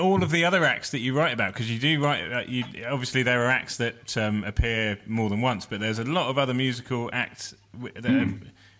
[0.00, 2.32] all of the other acts that you write about, because you do write.
[2.32, 6.04] Uh, you, obviously, there are acts that um, appear more than once, but there's a
[6.04, 8.28] lot of other musical acts w- that are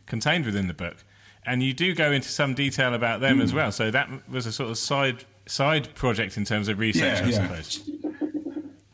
[0.06, 1.04] contained within the book,
[1.46, 3.70] and you do go into some detail about them as well.
[3.72, 7.28] So that was a sort of side side project in terms of research, Yeah, I
[7.28, 7.42] yeah.
[7.42, 7.90] suppose.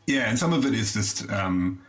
[0.07, 1.81] Yeah, and some of it is just, um,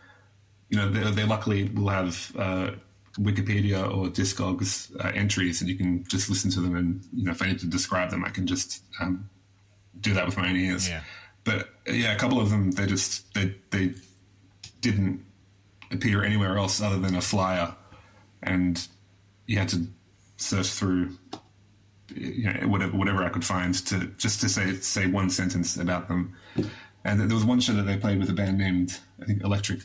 [0.69, 2.71] you know, they, they luckily will have uh,
[3.19, 6.75] Wikipedia or Discogs uh, entries, and you can just listen to them.
[6.75, 9.29] And you know, if I need to describe them, I can just um,
[9.99, 10.89] do that with my own ears.
[10.89, 11.01] Yeah.
[11.43, 13.93] But yeah, a couple of them they just they they
[14.81, 15.25] didn't
[15.91, 17.75] appear anywhere else other than a flyer,
[18.41, 18.85] and
[19.45, 19.85] you had to
[20.37, 21.17] search through
[22.15, 26.07] you know, whatever whatever I could find to just to say say one sentence about
[26.07, 26.35] them.
[27.05, 29.81] And there was one show that they played with a band named I think Electric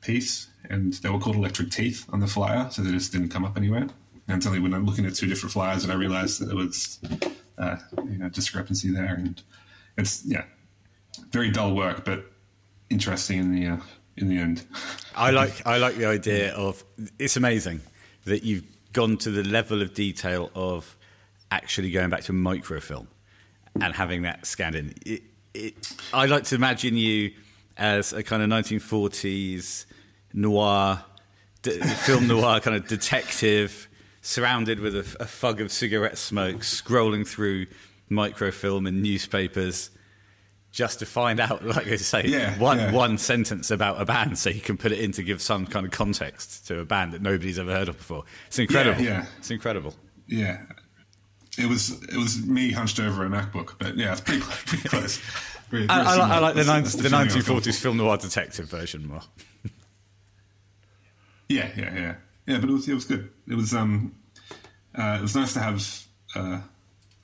[0.00, 3.44] Peace, and they were called Electric Teeth on the flyer, so they just didn't come
[3.44, 3.88] up anywhere.
[4.28, 6.98] And only when I'm looking at two different flyers that I realised that it was
[7.58, 9.42] uh, you know discrepancy there, and
[9.96, 10.44] it's yeah,
[11.30, 12.30] very dull work, but
[12.90, 13.76] interesting in the uh,
[14.16, 14.64] in the end.
[15.16, 16.84] I like I like the idea of
[17.18, 17.80] it's amazing
[18.24, 20.96] that you've gone to the level of detail of
[21.50, 23.08] actually going back to microfilm
[23.80, 24.94] and having that scanned in.
[25.04, 25.22] It,
[25.54, 25.74] it,
[26.12, 27.32] I like to imagine you
[27.76, 29.86] as a kind of 1940s
[30.32, 31.02] noir
[31.62, 33.88] film noir kind of detective
[34.26, 37.66] surrounded with a, a fug of cigarette smoke scrolling through
[38.08, 39.90] microfilm and newspapers
[40.72, 42.92] just to find out, like I say, Yeah, one yeah.
[42.92, 45.86] one sentence about a band, so you can put it in to give some kind
[45.86, 48.24] of context to a band that nobody's ever heard of before.
[48.48, 49.00] It's incredible.
[49.02, 49.26] yeah.
[49.38, 49.94] It's incredible.
[50.26, 50.62] Yeah,
[51.56, 54.62] it was it was me hunched over a MacBook, but yeah, it's pretty close.
[54.64, 55.20] Pretty close.
[55.72, 58.16] I, I, like, I like the, That's- the feeling I was going 1940s film noir
[58.16, 59.22] detective version more.
[61.48, 62.14] Yeah, yeah, yeah,
[62.46, 62.58] yeah.
[62.58, 63.30] But it was it was good.
[63.48, 64.14] It was um,
[64.96, 66.60] uh, it was nice to have uh,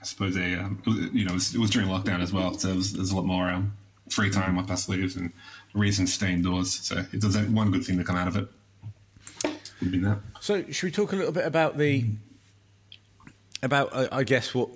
[0.00, 2.54] I suppose a um, was, you know it was, it was during lockdown as well,
[2.54, 3.76] so there was, was a lot more um,
[4.10, 5.32] free time up our sleeves and
[5.74, 6.72] reason to stay indoors.
[6.72, 8.48] So it does one good thing to come out of it.
[9.80, 10.18] Would be that.
[10.40, 12.06] So, should we talk a little bit about the
[13.62, 14.68] about uh, I guess what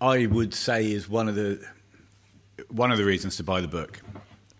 [0.00, 1.64] I would say is one of the
[2.68, 4.00] one of the reasons to buy the book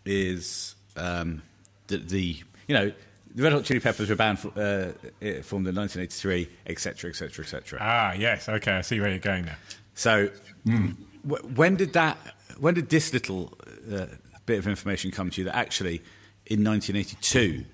[0.04, 1.42] is um,
[1.88, 2.36] that the
[2.68, 2.92] you know
[3.34, 4.88] the Red Hot Chili Peppers were band uh,
[5.20, 7.78] it formed in 1983, etc., etc., etc.
[7.80, 8.48] Ah, yes.
[8.48, 9.56] Okay, I see where you're going now.
[9.94, 10.30] So,
[10.66, 12.18] w- when did that?
[12.58, 13.56] When did this little
[13.92, 14.06] uh,
[14.46, 16.02] bit of information come to you that actually,
[16.46, 17.64] in 1982,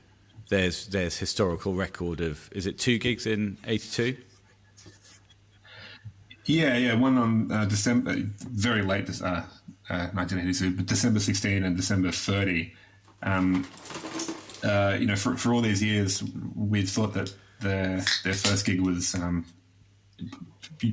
[0.48, 4.16] there's there's historical record of is it two gigs in '82?
[6.44, 6.94] Yeah, yeah.
[6.94, 8.14] One on uh, December,
[8.50, 9.42] very late, uh,
[9.90, 12.72] uh, 1982, but December 16 and December 30.
[13.24, 13.66] Um,
[14.64, 16.22] uh, you know, for, for all these years,
[16.54, 19.46] we'd thought that their their first gig was um,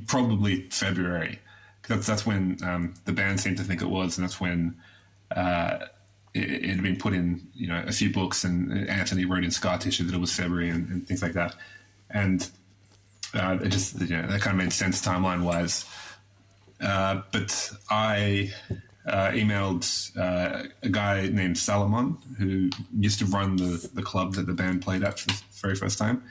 [0.06, 1.38] probably February.
[1.88, 4.76] That's that's when um, the band seemed to think it was, and that's when
[5.34, 5.78] uh,
[6.32, 9.50] it, it had been put in, you know, a few books, and Anthony wrote in
[9.50, 11.54] Scar Tissue that it was February and, and things like that.
[12.10, 12.48] And
[13.34, 15.84] uh, it just you know that kind of made sense timeline wise.
[16.80, 18.52] Uh, but I
[19.06, 24.46] uh, emailed uh, a guy named Salomon who used to run the, the club that
[24.46, 26.22] the band played at for the very first time.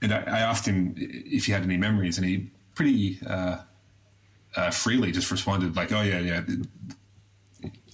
[0.00, 3.58] And I, I asked him if he had any memories, and he pretty uh,
[4.56, 6.42] uh, freely just responded, like, oh, yeah, yeah,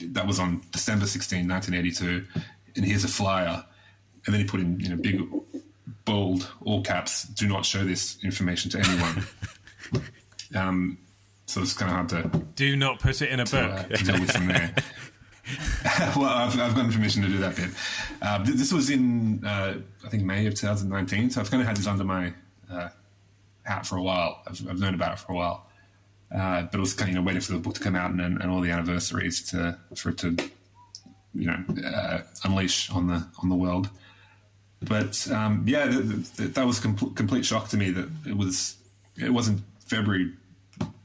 [0.00, 2.26] that was on December 16, 1982,
[2.76, 3.64] and here's a flyer.
[4.26, 5.22] And then he put in you know, big,
[6.04, 9.26] bold, all caps, do not show this information to anyone.
[10.54, 10.98] um,
[11.46, 13.54] so it's kind of hard to Do not put it in a book.
[13.54, 14.74] uh, deal with from there.
[16.16, 17.70] well, I've, I've gotten permission to do that bit.
[18.22, 21.66] Uh, th- this was in, uh, I think, May of 2019, so I've kind of
[21.66, 22.32] had this under my
[22.70, 22.88] uh,
[23.64, 24.42] hat for a while.
[24.46, 25.66] I've, I've known about it for a while.
[26.34, 28.10] Uh, but it was kind of you know, waiting for the book to come out
[28.10, 30.34] and, and, all the anniversaries to for it to,
[31.34, 33.88] you know, uh, unleash on the on the world.
[34.82, 38.36] But um, yeah, th- th- that was a compl- complete shock to me that it
[38.36, 38.76] was
[39.16, 40.32] it wasn't February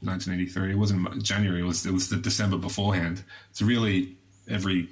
[0.00, 0.72] 1983.
[0.72, 1.60] It wasn't January.
[1.60, 3.22] It was it was the December beforehand.
[3.50, 4.16] It's really
[4.48, 4.88] every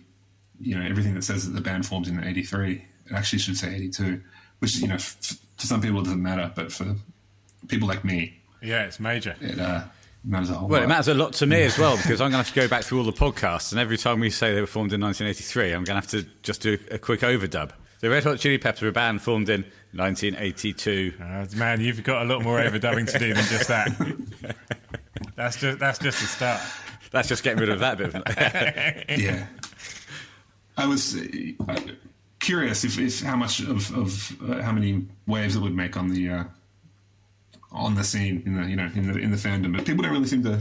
[0.60, 2.84] you know everything that says that the band formed in '83.
[3.06, 4.20] It actually should say '82,
[4.58, 5.16] which you know f-
[5.58, 6.94] to some people it doesn't matter, but for
[7.68, 9.34] people like me, Yeah, it's major.
[9.40, 9.84] it uh,
[10.24, 10.84] matters a whole Well, lot.
[10.84, 12.68] it matters a lot to me as well because I'm going to have to go
[12.68, 15.72] back through all the podcasts, and every time we say they were formed in 1983,
[15.72, 17.70] I'm going to have to just do a quick overdub.
[18.00, 21.14] The Red Hot Chili Peppers were a band formed in 1982.
[21.20, 23.88] Uh, man, you've got a lot more overdubbing to do than just that.
[25.36, 26.60] That's just that's just the start.
[27.12, 28.12] That's just getting rid of that bit.
[28.12, 28.22] Of,
[29.20, 29.46] yeah.
[30.76, 31.80] I was uh,
[32.40, 36.08] curious if, if how much of, of uh, how many waves it would make on
[36.08, 36.44] the uh,
[37.70, 40.12] on the scene in the you know in the in the fandom, but people don't
[40.12, 40.60] really seem to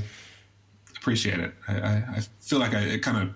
[0.95, 1.53] appreciate it.
[1.67, 3.35] I, I, I feel like I it kind of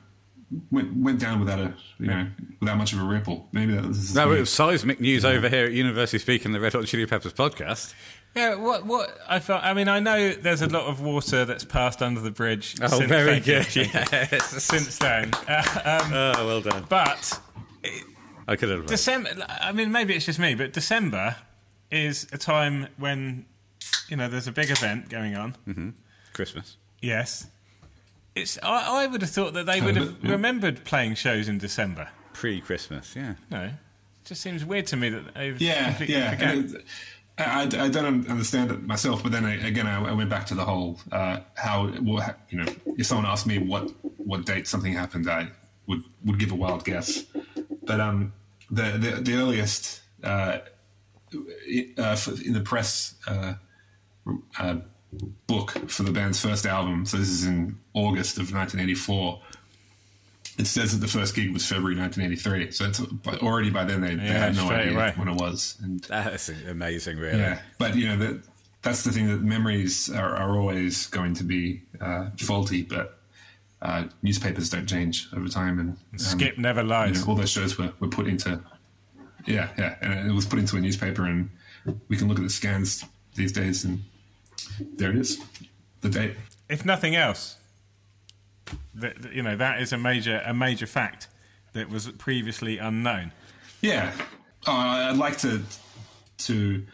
[0.69, 2.27] went went down without a you know
[2.59, 3.47] without much of a ripple.
[3.51, 6.73] Maybe that was no, it was seismic news over here at Universally Speaking, the Red
[6.73, 7.93] Hot Chili Peppers podcast.
[8.35, 9.63] Yeah, what what I felt.
[9.63, 12.75] I mean, I know there's a lot of water that's passed under the bridge.
[12.81, 13.75] Oh, since, very good.
[13.75, 13.83] you.
[13.93, 14.63] Yes.
[14.63, 16.85] Since then, uh, um, Oh, well done.
[16.87, 17.39] but
[18.47, 18.85] I could have.
[18.85, 19.29] December.
[19.49, 21.35] I mean, maybe it's just me, but December
[21.91, 23.45] is a time when
[24.07, 25.93] you know there's a big event going on.
[26.33, 26.77] Christmas.
[27.01, 27.47] Yes,
[28.35, 28.57] it's.
[28.61, 32.09] I, I would have thought that they would have remembered playing shows in December.
[32.33, 33.35] Pre Christmas, yeah.
[33.49, 33.71] No, it
[34.25, 36.81] just seems weird to me that they've Yeah, completely yeah.
[37.37, 40.55] I, I don't understand it myself, but then I, again, I, I went back to
[40.55, 44.93] the whole uh, how well, you know if someone asked me what what date something
[44.93, 45.49] happened, I
[45.87, 47.23] would would give a wild guess.
[47.83, 48.33] But um,
[48.69, 50.59] the the, the earliest uh,
[51.97, 53.53] uh, in the press uh,
[54.59, 54.75] uh,
[55.47, 59.41] book for the band's first album, so this is in August of 1984.
[60.57, 64.15] It says that the first gig was February 1983, so it's already by then they,
[64.15, 65.13] they had no idea away.
[65.15, 65.77] when it was.
[65.81, 67.39] And That's amazing, really.
[67.39, 68.43] yeah, but you know that
[68.81, 73.19] that's the thing that memories are, are always going to be uh, faulty, but
[73.81, 77.25] uh, newspapers don't change over time, and um, Skip never you lies.
[77.25, 78.61] know, all those shows were, were put into
[79.47, 81.49] yeah, yeah, and it was put into a newspaper, and
[82.07, 83.03] we can look at the scans
[83.35, 84.03] these days, and
[84.95, 85.39] there it is,
[86.01, 86.35] the date.
[86.69, 87.57] if nothing else,
[88.95, 91.27] that that, you know that is a major a major fact
[91.73, 93.31] that was previously unknown.
[93.81, 94.11] Yeah,
[94.67, 95.61] oh, I'd like to
[96.39, 96.85] to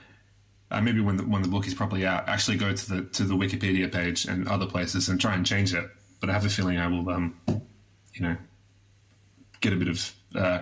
[0.71, 3.23] uh, maybe when the, when the book is properly out, actually go to the to
[3.23, 5.85] the Wikipedia page and other places and try and change it.
[6.19, 7.35] But I have a feeling I will, um,
[8.13, 8.35] you know,
[9.61, 10.59] get a bit of uh,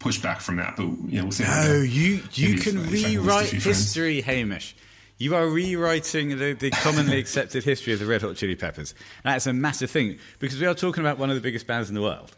[0.00, 0.76] pushback from that.
[0.76, 1.44] But you know, we'll see.
[1.44, 1.82] how No, go.
[1.82, 3.78] you you Maybe can if I- if I list a rewrite few friends.
[3.78, 4.76] history, Hamish.
[5.18, 8.94] You are rewriting the, the commonly accepted history of the Red Hot Chili Peppers.
[9.22, 11.94] That's a massive thing because we are talking about one of the biggest bands in
[11.94, 12.36] the world,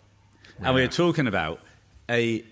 [0.60, 1.60] and we are talking about
[2.10, 2.44] a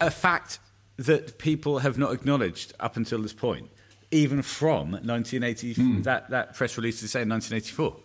[0.00, 0.60] a fact
[0.96, 3.68] that people have not acknowledged up until this point,
[4.10, 5.74] even from 1980.
[5.74, 6.02] Hmm.
[6.02, 7.96] That that press release is saying 1984.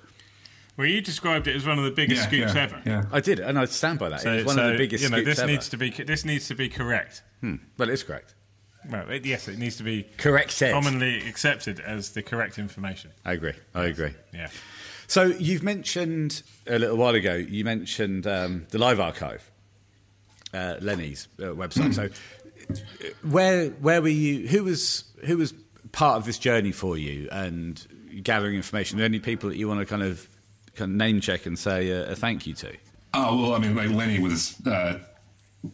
[0.77, 2.81] Well, you described it as one of the biggest Yeah, scoops yeah, ever.
[2.85, 3.03] Yeah.
[3.09, 4.19] I did, and I stand by that.
[4.19, 5.51] So, it's one so, of the biggest you know, scoops this ever.
[5.51, 7.23] needs to be this needs to be correct.
[7.39, 7.55] Hmm.
[7.77, 8.35] Well, it's correct.
[8.89, 10.71] Well, it, yes, it needs to be Corrected.
[10.71, 13.11] commonly accepted as the correct information.
[13.23, 13.53] I agree.
[13.73, 14.13] I agree.
[14.33, 14.49] Yeah.
[15.07, 17.35] So you've mentioned a little while ago.
[17.35, 19.49] You mentioned um, the Live Archive,
[20.53, 21.93] uh, Lenny's uh, website.
[21.93, 22.09] So
[22.69, 24.47] uh, where where were you?
[24.47, 25.53] Who was who was
[25.91, 27.85] part of this journey for you and
[28.23, 28.97] gathering information?
[28.97, 30.27] Are there any people that you want to kind of
[30.75, 32.75] kind of name check and say a, a thank you to?
[33.13, 34.99] Oh well, I mean, like Lenny was uh,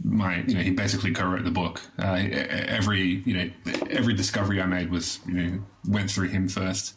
[0.03, 1.81] my, you know, he basically co-wrote the book.
[1.99, 2.27] Uh,
[2.67, 3.51] every, you know,
[3.89, 6.95] every discovery I made was, you know, went through him first,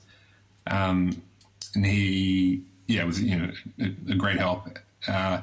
[0.67, 1.23] um,
[1.75, 4.79] and he, yeah, was, you know, a, a great help.
[5.07, 5.41] Uh,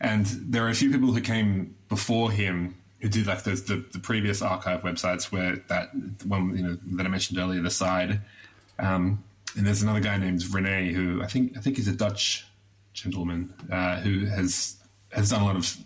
[0.00, 3.84] and there are a few people who came before him who did like those the,
[3.92, 5.90] the previous archive websites where that
[6.24, 8.20] one you know that I mentioned earlier, the side.
[8.78, 9.22] Um,
[9.56, 12.46] and there's another guy named Rene who I think I think he's a Dutch
[12.94, 14.76] gentleman uh, who has
[15.12, 15.76] has done a lot of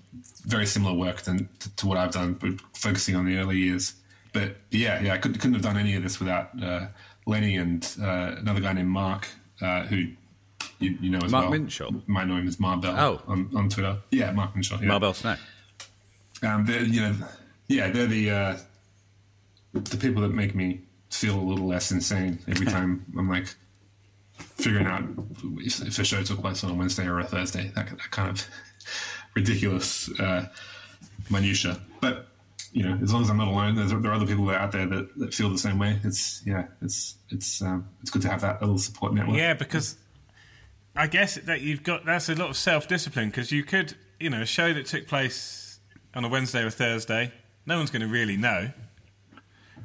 [0.45, 3.95] very similar work than to, to, what I've done, but focusing on the early years.
[4.33, 6.87] But yeah, yeah, I could, not have done any of this without uh,
[7.27, 9.27] Lenny and uh, another guy named Mark,
[9.61, 9.97] uh, who
[10.79, 12.03] you, you, know as Mark well.
[12.07, 13.23] Might know him as Marbell oh.
[13.27, 13.99] on, on Twitter.
[14.11, 14.81] Yeah, Mark Minshall.
[14.81, 14.89] Yeah.
[14.89, 15.37] Marbell Snow.
[16.43, 17.15] Um, they're, you know,
[17.69, 18.57] yeah, they're the uh,
[19.73, 23.47] the people that make me feel a little less insane every time I'm like
[24.39, 25.03] figuring out
[25.59, 27.73] if, if a show took place on a Wednesday or a Thursday.
[27.75, 28.47] That, that kind of
[29.37, 30.49] ridiculous uh,
[31.31, 31.79] minutia.
[32.01, 32.27] But
[32.73, 35.17] you know, as long as I'm not alone, there are other people out there that,
[35.19, 36.01] that feel the same way.
[36.03, 39.37] It's yeah, it's it's um, it's good to have that little support network.
[39.37, 39.97] Yeah, because
[40.97, 44.31] I guess that you've got that's a lot of self discipline because you could you
[44.31, 45.79] know a show that took place
[46.15, 47.33] on a Wednesday or Thursday,
[47.67, 48.71] no one's going to really know.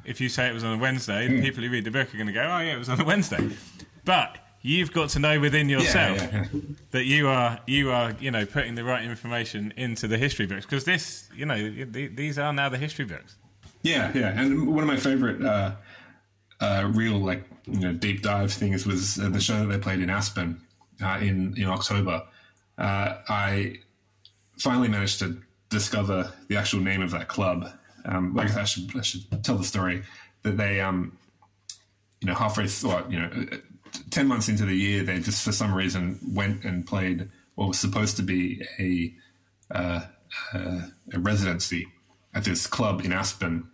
[0.03, 1.37] If you say it was on a Wednesday, mm.
[1.37, 2.99] the people who read the book are going to go, "Oh yeah, it was on
[2.99, 3.51] a Wednesday,"
[4.03, 6.59] but you've got to know within yourself yeah, yeah,
[6.91, 10.65] that you are you are you know putting the right information into the history books
[10.65, 13.35] because this you know these are now the history books.
[13.83, 15.71] Yeah, yeah, and one of my favorite uh,
[16.59, 19.99] uh, real like you know deep dive things was uh, the show that they played
[19.99, 20.61] in Aspen
[21.03, 22.23] uh, in in October.
[22.77, 23.79] Uh, I
[24.59, 27.71] finally managed to discover the actual name of that club.
[28.05, 30.03] Um, like I should I should tell the story
[30.43, 31.17] that they um
[32.19, 33.29] you know halfway through you know
[34.11, 37.79] 10 months into the year, they just for some reason went and played what was
[37.79, 39.13] supposed to be a,
[39.73, 40.01] uh,
[40.53, 40.81] uh,
[41.13, 41.87] a residency
[42.33, 43.67] at this club in Aspen.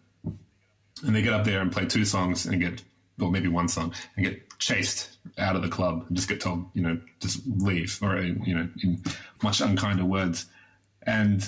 [1.05, 2.81] And they get up there and play two songs and get,
[3.21, 6.65] or maybe one song, and get chased out of the club and just get told,
[6.73, 9.01] you know, just leave, or, you know, in
[9.43, 10.45] much unkinder words.
[11.03, 11.47] And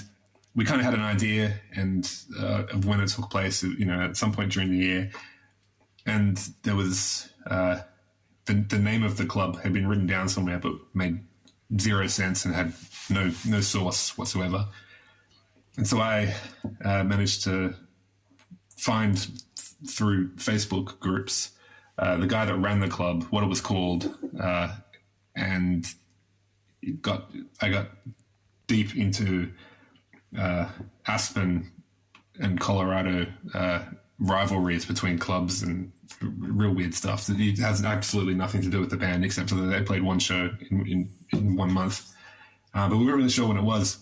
[0.56, 4.02] we kind of had an idea and uh, of when it took place, you know,
[4.02, 5.12] at some point during the year.
[6.06, 7.80] And there was, uh,
[8.50, 11.20] the, the name of the club had been written down somewhere but made
[11.80, 12.74] zero sense and had
[13.10, 14.68] no no source whatsoever.
[15.78, 16.34] And so I
[16.84, 17.76] uh, managed to
[18.76, 19.16] find
[19.88, 21.52] through Facebook groups
[22.00, 24.76] uh, the guy that ran the club, what it was called, uh,
[25.36, 25.86] and
[27.02, 27.32] got
[27.62, 27.92] I got
[28.66, 29.52] deep into
[30.38, 30.70] uh,
[31.08, 31.72] Aspen
[32.40, 33.82] and Colorado uh,
[34.20, 35.92] rivalries between clubs and
[36.22, 37.30] real weird stuff.
[37.30, 40.20] It has absolutely nothing to do with the band except for that they played one
[40.20, 42.12] show in, in, in one month.
[42.74, 44.00] Uh, but we weren't really sure when it was.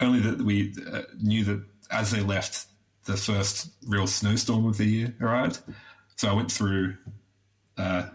[0.00, 2.66] Only that we uh, knew that as they left,
[3.04, 5.60] the first real snowstorm of the year arrived.
[6.16, 6.96] So I went through
[7.76, 8.08] uh,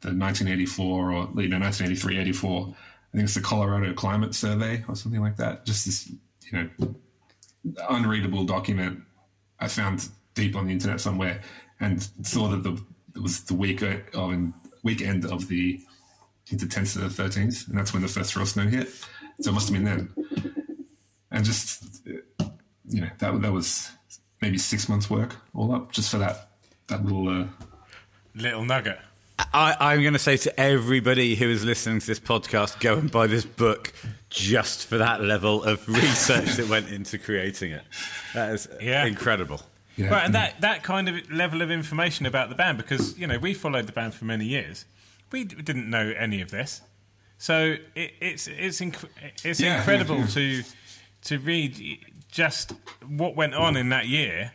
[0.00, 2.68] the 1984 or you know 1983, 84.
[2.68, 5.66] I think it's the Colorado Climate Survey or something like that.
[5.66, 6.10] Just this
[6.50, 6.94] you know
[7.88, 9.02] unreadable document
[9.60, 11.40] I found deep on the internet somewhere
[11.80, 12.80] and saw that the
[13.14, 14.52] it was the week of
[14.82, 15.80] weekend of the
[16.46, 18.88] the 10th to the 13th, and that's when the first real snow hit.
[19.40, 20.12] So it must have been then.
[21.30, 22.04] And just
[22.88, 23.90] you know that that was
[24.40, 26.50] maybe six months' work all up just for that
[26.88, 27.46] that little uh,
[28.34, 28.98] little nugget.
[29.54, 33.10] I, am going to say to everybody who is listening to this podcast, go and
[33.10, 33.92] buy this book
[34.28, 37.82] just for that level of research that went into creating it.
[38.34, 39.06] That is yeah.
[39.06, 39.62] incredible.
[39.96, 40.08] Yeah.
[40.08, 43.38] Right, and that, that kind of level of information about the band, because, you know,
[43.38, 44.84] we followed the band for many years.
[45.30, 46.80] We d- didn't know any of this.
[47.38, 49.08] So it, it's, it's, inc-
[49.44, 50.62] it's yeah, incredible yeah, to,
[51.24, 51.98] to read
[52.30, 52.72] just
[53.06, 54.52] what went on in that year,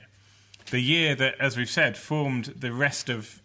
[0.71, 3.41] the year that, as we've said, formed the rest of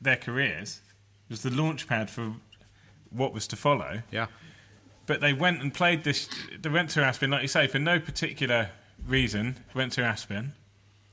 [0.00, 0.80] their careers,
[1.28, 2.34] was the launch pad for
[3.10, 4.02] what was to follow.
[4.10, 4.26] Yeah.
[5.06, 8.00] But they went and played this, they went to Aspen, like you say, for no
[8.00, 8.70] particular
[9.06, 10.54] reason, went to Aspen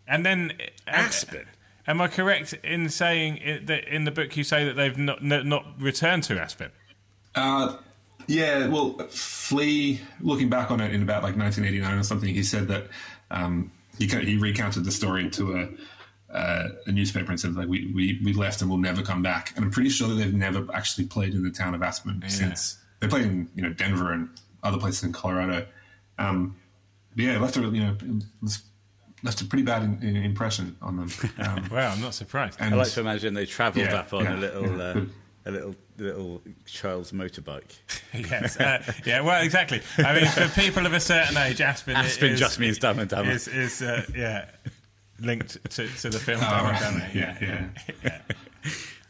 [0.07, 0.53] and then
[0.87, 1.47] Aspen.
[1.85, 5.65] Am I correct in saying that in the book you say that they've not not
[5.79, 6.71] returned to Aspen?
[7.35, 7.77] Uh,
[8.27, 8.67] yeah.
[8.67, 12.87] Well, Flea, looking back on it in about like 1989 or something, he said that
[13.31, 15.69] um, he he recounted the story to a.
[16.33, 19.53] Uh, a newspaper and said like we, we we left and we'll never come back.
[19.55, 22.27] And I'm pretty sure that they've never actually played in the town of Aspen yeah.
[22.27, 22.79] since.
[23.01, 24.29] They played in you know Denver and
[24.63, 25.67] other places in Colorado.
[26.17, 26.55] Um,
[27.15, 27.95] but yeah, left a you know
[29.23, 31.09] left a pretty bad in, in impression on them.
[31.39, 32.61] Um, well, I'm not surprised.
[32.61, 34.77] I like to imagine they travelled yeah, up on yeah, a little.
[34.77, 34.83] Yeah.
[34.83, 35.05] Uh,
[35.45, 37.77] a little little child's motorbike.
[38.13, 39.81] yes, uh, yeah, well, exactly.
[39.97, 43.09] I mean, for people of a certain age, Aspen Aspen is, just means Dumb and
[43.09, 43.31] Dumber.
[43.31, 44.45] Is, is uh, yeah,
[45.19, 47.09] linked to, to the film oh, Dumb and Dumber.
[47.13, 47.67] Yeah, yeah.
[48.03, 48.21] yeah.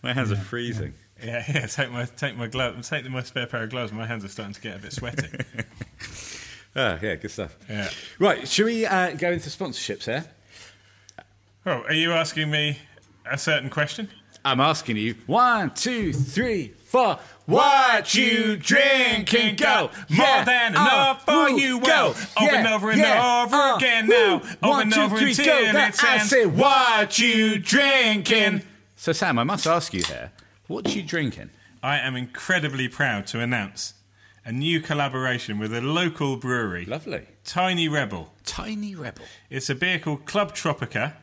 [0.02, 0.96] My hands are freezing.
[1.24, 1.68] Yeah, yeah.
[1.68, 3.92] Take my take my glove, take my spare pair of gloves.
[3.92, 5.28] My hands are starting to get a bit sweaty.
[6.76, 7.56] Ah, yeah, good stuff.
[7.70, 7.90] Yeah.
[8.20, 10.26] Right, should we uh, go into sponsorships here?
[11.66, 12.80] Oh, are you asking me
[13.30, 14.10] a certain question?
[14.46, 17.18] I'm asking you one, two, three, four.
[17.46, 19.90] What you drink and go?
[20.10, 21.80] More Yeah, than uh, enough for ooh, you.
[21.80, 22.08] Go.
[22.08, 24.14] Over Yeah, and over and yeah, over uh, again woo.
[24.14, 24.34] now.
[24.36, 25.60] Over One, and two, over three, until go.
[25.70, 28.64] it That- I say, what you drinking?
[28.98, 30.32] So, Sam, I must ask you here,
[30.68, 31.50] what you drinking?
[31.82, 33.94] I am incredibly proud to announce
[34.46, 37.26] a new collaboration with a local brewery, Lovely.
[37.46, 38.34] Tiny Rebel.
[38.46, 39.24] Tiny Rebel.
[39.50, 41.14] It's a beer called Club Tropica.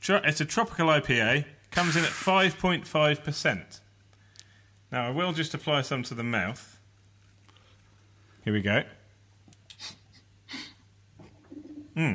[0.00, 1.44] Tro- It's a tropical IPA.
[1.70, 3.80] Comes in at 5.5%.
[4.90, 6.78] Now, I will just apply some to the mouth.
[8.44, 8.84] Here we go.
[11.94, 12.14] Hmm.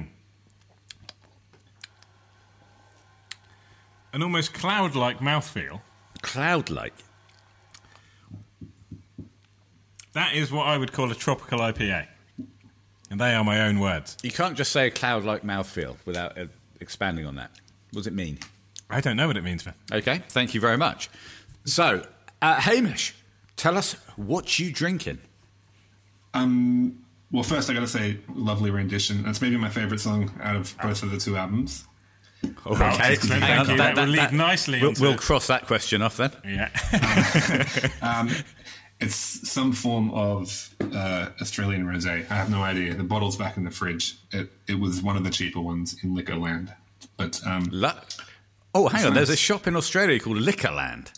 [4.13, 5.81] An almost cloud like mouthfeel.
[6.21, 6.93] Cloud like.
[10.13, 12.07] That is what I would call a tropical IPA.
[13.09, 14.17] And they are my own words.
[14.23, 16.45] You can't just say a cloud like mouthfeel without uh,
[16.79, 17.51] expanding on that.
[17.91, 18.39] What does it mean?
[18.89, 19.75] I don't know what it means, man.
[19.91, 21.09] Okay, thank you very much.
[21.65, 22.05] So,
[22.41, 23.15] uh, Hamish,
[23.55, 25.19] tell us what you drinking.
[26.33, 29.23] Um, well, first I got to say, lovely rendition.
[29.23, 31.85] That's maybe my favorite song out of both of the two albums.
[32.65, 33.77] Okay, excellent, hang thank on, you.
[33.77, 36.31] That will lead nicely We'll, we'll cross that question off then.
[36.43, 36.69] Yeah.
[38.01, 38.31] Um,
[39.01, 42.25] it's some form of uh, Australian rosé.
[42.29, 42.93] I have no idea.
[42.93, 44.15] The bottle's back in the fridge.
[44.31, 46.73] It it was one of the cheaper ones in Liquorland.
[47.17, 47.95] But um, La-
[48.75, 49.09] oh, hang on.
[49.09, 49.15] nice.
[49.17, 51.11] There's a shop in Australia called Liquorland.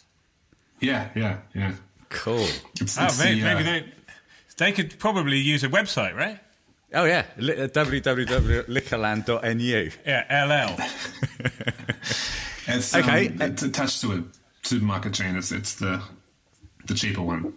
[0.80, 1.74] yeah, yeah, yeah.
[2.10, 2.48] Cool.
[2.80, 3.86] It's, oh, it's maybe, the, uh, maybe they,
[4.58, 6.40] they could probably use a website, right?
[6.94, 9.90] Oh yeah, Li- uh, www.liquorland.nu.
[10.06, 10.78] Yeah, LL.
[12.66, 13.28] It's, Okay.
[13.28, 14.24] um, it's attached to a
[14.62, 15.36] supermarket chain.
[15.36, 16.02] It's it's the
[16.86, 17.54] the cheaper one,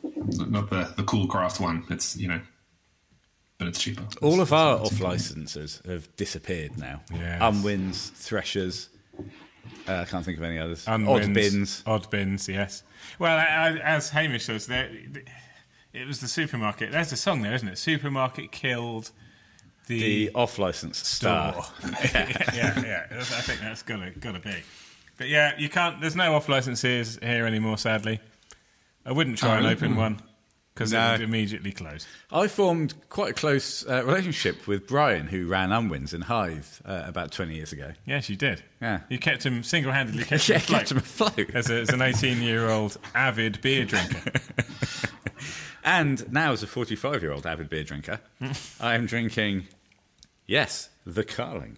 [0.48, 1.84] not the the cool craft one.
[1.90, 2.40] It's you know,
[3.58, 4.04] but it's cheaper.
[4.22, 7.02] All of our off licenses have disappeared now.
[7.12, 7.40] Yes.
[7.42, 8.88] Unwins, Threshers.
[9.88, 10.84] Uh, I can't think of any others.
[10.86, 11.82] Unwins, Odd bins.
[11.86, 12.82] Odd bins, yes.
[13.18, 14.90] Well, I- as Hamish says, there,
[15.92, 16.92] it was the supermarket.
[16.92, 17.78] There's a song there, isn't it?
[17.78, 19.10] Supermarket killed
[19.86, 21.52] the, The off license star.
[21.62, 21.90] store.
[22.14, 23.06] yeah, yeah.
[23.10, 24.54] I think that's gotta gotta be.
[25.18, 26.00] But yeah, you can't.
[26.00, 27.78] There's no off licenses here anymore.
[27.78, 28.20] Sadly,
[29.06, 30.20] I wouldn't try Oh, and open one
[30.74, 31.08] because No.
[31.08, 32.06] it would immediately close.
[32.30, 37.02] I formed quite a close uh, relationship with Brian, who ran Unwins in Hythe uh,
[37.06, 37.92] about 20 years ago.
[38.04, 38.62] Yes, you did.
[38.82, 39.00] Yeah.
[39.08, 40.24] you kept him single-handedly.
[40.32, 41.50] Kept Yeah, him kept him afloat.
[41.54, 44.32] as, a, as an 18-year-old avid beer drinker.
[45.84, 48.18] And now, as a 45 year old avid beer drinker,
[48.80, 49.68] I am drinking,
[50.46, 51.76] yes, the Carling.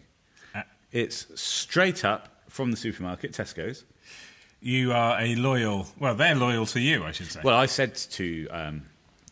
[0.55, 3.85] Uh, It's straight up from the supermarket, Tesco's.
[4.61, 5.87] You are a loyal.
[5.99, 7.41] Well, they're loyal to you, I should say.
[7.45, 8.83] Well, I said to, um,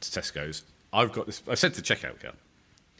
[0.01, 0.62] to Tesco's,
[0.93, 1.43] I've got this.
[1.49, 2.33] I said to checkout girl,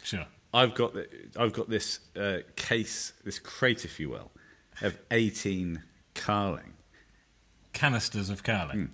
[0.03, 0.27] sure.
[0.53, 1.09] I've got the,
[1.39, 4.31] I've got this uh, case, this crate, if you will,
[4.83, 5.83] of 18
[6.15, 6.73] Carling.
[7.73, 8.43] Canisters of.
[8.43, 8.91] Carling.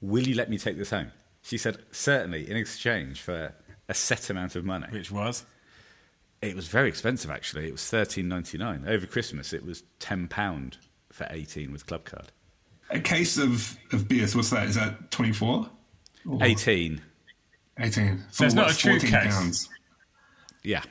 [0.00, 1.10] Will you let me take this home?
[1.42, 3.54] She said, certainly, in exchange for
[3.88, 4.86] a set amount of money.
[4.90, 5.44] Which was?
[6.42, 7.66] It was very expensive, actually.
[7.66, 9.52] It was thirteen ninety nine over Christmas.
[9.52, 10.76] It was ten pound
[11.10, 12.30] for eighteen with club card.
[12.90, 14.34] A case of of beers.
[14.34, 14.66] What's that?
[14.66, 15.68] Is that twenty four?
[16.42, 17.00] Eighteen,
[17.78, 18.24] Eighteen.
[18.30, 19.34] So it's not a true 14 case.
[19.34, 19.68] Pounds.
[20.62, 20.82] yeah.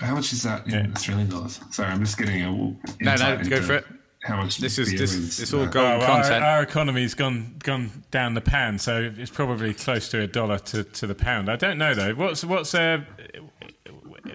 [0.00, 0.86] How much is that in Yeah.
[0.94, 1.60] Australian dollars?
[1.70, 3.86] Sorry, I'm just getting a no, insight go for it.
[4.24, 5.12] How much This is this.
[5.14, 6.44] is, It's all gold golden Oh, well, our, content.
[6.44, 10.82] our economy's gone gone down the pan, so it's probably close to a dollar to,
[10.82, 11.48] to the pound.
[11.48, 12.14] I don't know though.
[12.14, 13.02] What's what's uh,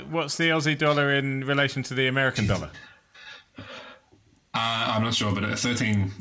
[0.09, 2.69] what's the Aussie dollar in relation to the American dollar?
[3.57, 3.63] Uh,
[4.53, 6.11] I'm not sure, but uh, 13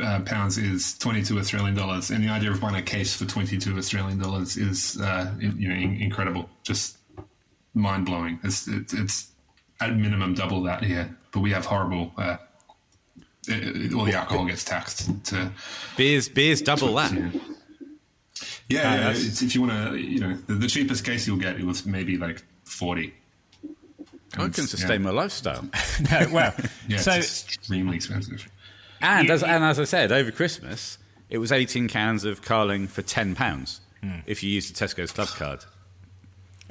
[0.00, 3.76] uh, pounds is 22 Australian dollars, and the idea of buying a case for 22
[3.76, 6.98] Australian dollars is, uh, you know, in- incredible, just
[7.74, 8.38] mind blowing.
[8.42, 9.28] It's, it's it's
[9.80, 12.12] at minimum double that here, but we have horrible.
[12.16, 12.36] Uh,
[13.48, 15.50] it, it- all the alcohol gets taxed to
[15.96, 17.12] beers, beers, double that.
[17.12, 17.30] yeah.
[18.68, 21.56] Yeah, yeah, it's, if you want to, you know, the, the cheapest case you'll get
[21.56, 23.12] it was maybe like 40.
[24.34, 25.62] I can sustain my lifestyle.
[26.10, 26.54] no, well,
[26.88, 28.48] Yeah, so it's extremely expensive.
[29.02, 30.96] And You- as you- and as I said, over Christmas,
[31.28, 33.80] it was eighteen cans of Carling for ten pounds
[34.26, 35.64] if you used the Tesco's club card.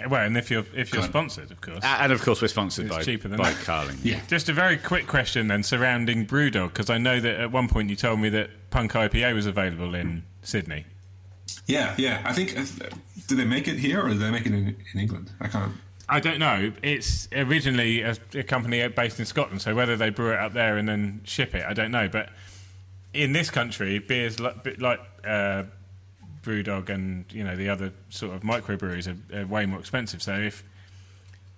[0.09, 1.79] well, and if you're if you're sponsored, of course.
[1.83, 3.63] And of course, we're sponsored It's by, cheaper than by that.
[3.63, 3.97] Carling.
[4.03, 4.19] Yeah.
[4.27, 7.89] Just a very quick question then surrounding Brewdog, because I know that at one point
[7.89, 10.85] you told me that Punk IPA was available in Sydney.
[11.67, 12.21] Yeah, yeah.
[12.25, 12.63] I think, uh,
[13.27, 15.31] do they make it here or do they make it in, in England?
[15.39, 15.73] I can't.
[16.11, 16.73] I don't know.
[16.83, 20.75] It's originally a, a company based in Scotland, so whether they brew it up there
[20.77, 22.09] and then ship it, I don't know.
[22.09, 22.29] But
[23.13, 25.63] in this country, beers like, like uh,
[26.43, 30.21] BrewDog and you know the other sort of microbreweries are, are way more expensive.
[30.21, 30.63] So if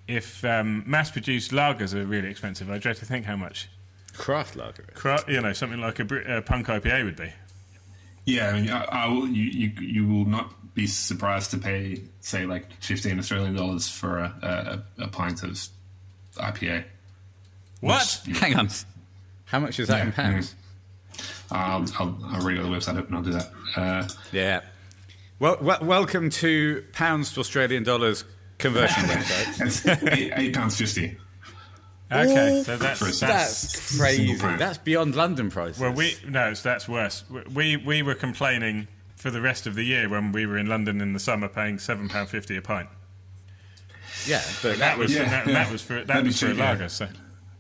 [0.08, 3.70] if um, mass-produced lagers are really expensive, I dread to think how much
[4.16, 4.84] Craft lager.
[4.94, 7.32] cra- you know something like a, a punk IPA would be.
[8.26, 12.02] Yeah, I mean, I, I will, you, you you will not be surprised to pay,
[12.20, 15.52] say, like fifteen Australian dollars for a, a, a pint of
[16.36, 16.84] IPA.
[17.82, 18.22] What?
[18.26, 18.70] Which, Hang on.
[19.46, 20.56] How much is that Yeah, in pounds?
[21.52, 23.52] I'll, I'll, I'll read it on the website and I'll do that.
[23.76, 24.62] Uh, Yeah.
[25.40, 28.24] Well, well, welcome to pounds to Australian dollars
[28.58, 30.12] conversion website.
[30.18, 31.18] eight, eight pounds fifty.
[32.12, 34.36] Okay, so that's, that's That's crazy.
[34.36, 35.80] That's beyond London prices.
[35.82, 37.24] well, we no, so that's worse.
[37.54, 38.88] We we were complaining
[39.24, 41.80] for the rest of the year when we were in London in the summer, paying
[41.80, 42.90] seven pound fifty a pint.
[44.28, 45.54] yeah, but That was Yeah, that, yeah.
[45.54, 46.70] that was for that That'd was for a cheap, yeah.
[46.72, 46.90] lager.
[46.90, 47.08] So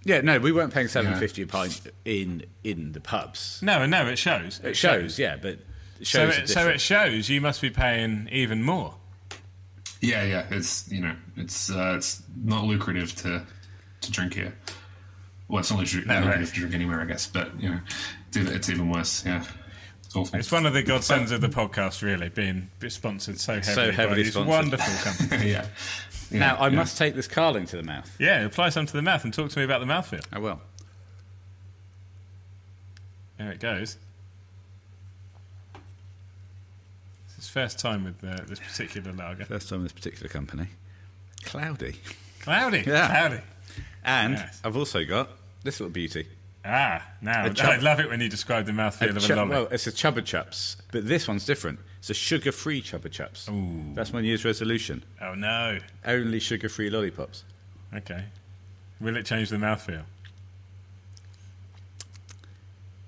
[0.03, 3.61] yeah, no, we weren't paying seven fifty a pint in in the pubs.
[3.63, 4.59] no, no, it shows.
[4.61, 5.59] It shows, yeah, but
[5.99, 6.37] it So shows.
[6.37, 8.95] it, so it shows you must be paying even more.
[10.01, 10.45] Yeah, yeah.
[10.51, 13.45] It's you know, it's uh, it's not lucrative to
[14.01, 14.53] to drink here.
[15.47, 16.47] Well, it's not lucrative, No, lucrative right.
[16.53, 17.25] to drink anywhere, I guess.
[17.27, 17.79] But you know,
[18.35, 19.25] it's even worse.
[19.25, 19.45] Yeah,
[20.13, 20.39] it's awful.
[20.39, 24.07] It's one of the godsends of the podcast, really, being sponsored so heavily, So heavily
[24.07, 24.49] by these sponsored.
[24.49, 25.51] wonderful company.
[25.51, 25.65] yeah.
[26.31, 26.39] yeah.
[26.39, 26.75] now I yeah.
[26.75, 28.15] must take this carling to the mouth.
[28.19, 30.23] yeah, apply some to the mouth and talk to me about the mouthfeel.
[30.31, 30.61] I will.
[33.37, 33.97] There it goes.
[37.25, 39.45] It's his first time with uh, this particular lager.
[39.45, 40.67] First time with this particular company.
[41.45, 41.95] Cloudy.
[42.41, 43.07] Cloudy, Yeah.
[43.07, 43.41] cloudy.
[44.05, 44.61] And Yes.
[44.63, 45.29] I've also got
[45.63, 46.27] this little beauty.
[46.65, 49.35] Ah, now chub- I love it when you describe the mouthfeel A of chu- a
[49.35, 49.49] lolly.
[49.49, 51.79] well, it's a Chupa Chups, but this one's different.
[51.99, 53.49] It's a sugar-free Chupa Chups.
[53.49, 53.93] Ooh.
[53.95, 55.03] That's my New Year's resolution.
[55.21, 55.79] oh no.
[56.05, 57.43] Only sugar-free lollipops.
[57.95, 58.23] Okay.
[59.01, 60.03] Will it change the mouthfeel?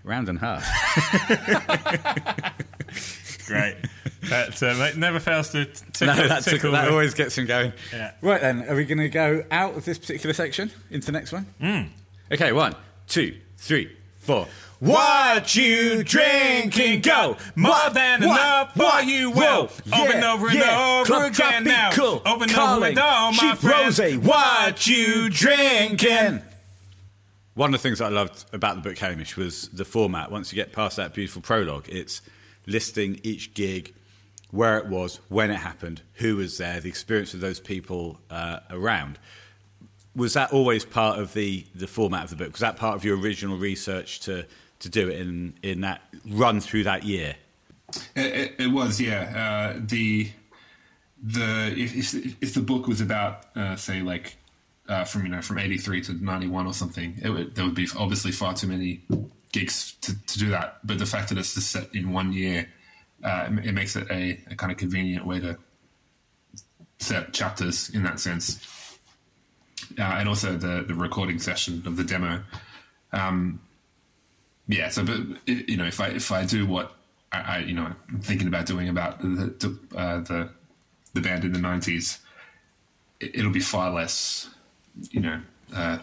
[0.03, 0.63] Round and half.
[3.47, 3.75] Great.
[4.29, 7.71] that uh, never fails to tickle, no, that, tickle tickle, that always gets him going.
[7.93, 8.11] Yeah.
[8.21, 11.31] Right then, are we going to go out of this particular section into the next
[11.31, 11.45] one?
[11.61, 11.89] Mm.
[12.31, 12.75] Okay, one,
[13.07, 14.47] two, three, four.
[14.79, 17.01] What you drinking?
[17.01, 19.69] Go more than enough for you will.
[19.93, 21.91] over and over and over again now.
[21.91, 24.23] Over and over and over, my friend.
[24.25, 26.41] What you drinking?
[27.55, 30.29] One of the things I loved about the book Hamish was the format.
[30.29, 32.21] Once you get past that beautiful prologue, it's
[32.67, 33.93] listing each gig,
[34.51, 38.59] where it was, when it happened, who was there, the experience of those people uh,
[38.69, 39.17] around.
[40.15, 42.53] Was that always part of the, the format of the book?
[42.53, 44.45] Was that part of your original research to,
[44.79, 47.35] to do it in, in that run through that year?
[48.15, 49.73] It, it, it was, yeah.
[49.75, 50.29] Uh, the
[51.25, 54.37] the if, if the book was about uh, say like
[54.87, 57.65] uh, from you know from eighty three to ninety one or something, it would, there
[57.65, 59.01] would be obviously far too many
[59.51, 60.79] gigs to, to do that.
[60.83, 62.69] But the fact that it's just set in one year,
[63.23, 65.57] uh, it, it makes it a, a kind of convenient way to
[66.99, 68.59] set chapters in that sense.
[69.97, 72.43] Uh, and also the the recording session of the demo.
[73.11, 73.59] Um,
[74.67, 76.93] yeah, so but you know, if I if I do what
[77.31, 80.49] I, I you know I'm thinking about doing about the uh, the
[81.13, 82.19] the band in the '90s,
[83.19, 84.49] it, it'll be far less,
[85.11, 85.41] you know,
[85.73, 85.99] uh,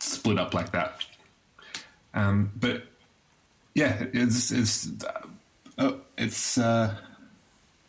[0.00, 1.04] split up like that.
[2.14, 2.84] Um, but
[3.74, 5.26] yeah, it's it's uh,
[5.78, 6.94] oh, it's uh,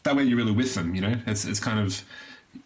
[0.03, 0.93] that way you're really with them.
[0.93, 2.03] You know, it's it's kind of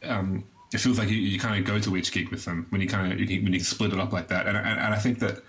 [0.03, 0.43] um,
[0.75, 2.87] it feels like you, you kind of go to each gig with them when you
[2.87, 4.47] kind of you, can- when you split it up like that.
[4.47, 5.41] And and, and I think that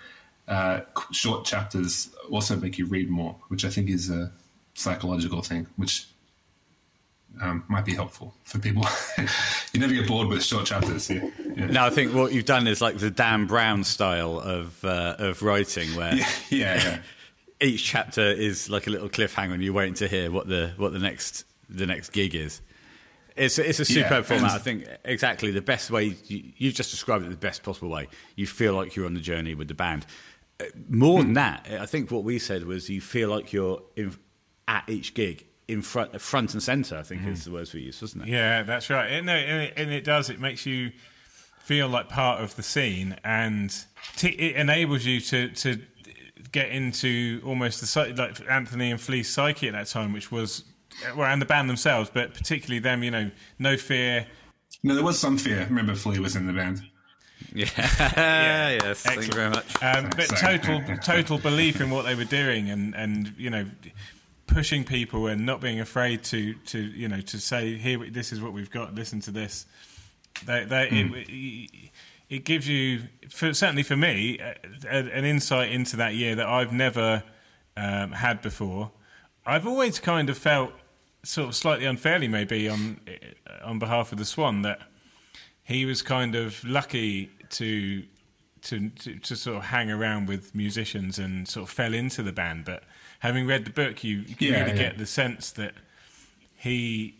[0.47, 0.79] uh,
[1.11, 4.31] short chapters also make you read more, which I think is a
[4.73, 6.07] psychological thing, which
[7.41, 8.85] um, might be helpful for people.
[9.73, 11.09] you never get bored with short chapters.
[11.09, 11.29] Yeah.
[11.55, 11.65] Yeah.
[11.67, 15.41] No, I think what you've done is like the Dan Brown style of uh, of
[15.41, 16.13] writing, where
[16.49, 16.99] yeah, yeah.
[17.61, 20.93] each chapter is like a little cliffhanger, and you're waiting to hear what the what
[20.93, 22.61] the next the next gig is.
[23.37, 24.51] It's it's a superb Yeah, format.
[24.51, 28.07] I think exactly the best way you, you've just described it the best possible way.
[28.35, 30.05] You feel like you're on the journey with the band.
[30.59, 31.33] Uh, More than hmm.
[31.35, 34.15] that, I think what we said was you feel like you're in,
[34.67, 36.97] at each gig in front front and center.
[36.97, 37.29] I think hmm.
[37.29, 38.29] is the words we used, wasn't it?
[38.29, 39.11] Yeah, that's right.
[39.11, 40.29] And, no, and, it, and it does.
[40.29, 40.91] It makes you
[41.59, 43.75] feel like part of the scene, and
[44.15, 45.81] t- it enables you to to
[46.51, 50.63] get into almost the like Anthony and Flea's psyche at that time, which was
[51.15, 53.03] well, and the band themselves, but particularly them.
[53.03, 54.27] You know, no fear.
[54.83, 55.65] No, there was some fear.
[55.69, 56.81] Remember, Flea was in the band.
[57.53, 57.69] Yeah.
[57.77, 58.69] yeah.
[58.83, 59.01] yes.
[59.01, 59.83] Thank you very much.
[59.83, 60.59] Um, but Sorry.
[60.59, 63.65] total total belief in what they were doing, and and you know.
[64.47, 68.39] Pushing people and not being afraid to, to you know to say here this is
[68.39, 69.65] what we've got listen to this
[70.45, 71.91] They, they, it,
[72.29, 74.55] it gives you, for, certainly for me, a,
[74.89, 77.23] a, an insight into that year that I've never
[77.75, 78.91] um, had before.
[79.45, 80.73] I've always kind of felt
[81.27, 82.99] sort of slightly unfairly, maybe on
[83.63, 84.79] on behalf of the Swan, that
[85.63, 88.03] he was kind of lucky to
[88.63, 92.31] to, to, to sort of hang around with musicians and sort of fell into the
[92.31, 92.65] band.
[92.65, 92.83] But
[93.19, 94.89] having read the book, you, you Yeah, really yeah.
[94.89, 95.73] get the sense that
[96.55, 97.17] he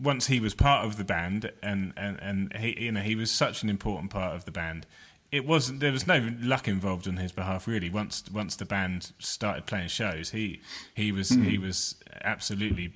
[0.00, 3.30] once he was part of the band and, and, and he you know he was
[3.30, 4.86] such an important part of the band.
[5.30, 7.90] It wasn't there was no luck involved on his behalf really.
[7.90, 10.60] Once once the band started playing shows, he
[10.94, 11.42] he was Hmm.
[11.44, 12.92] he was absolutely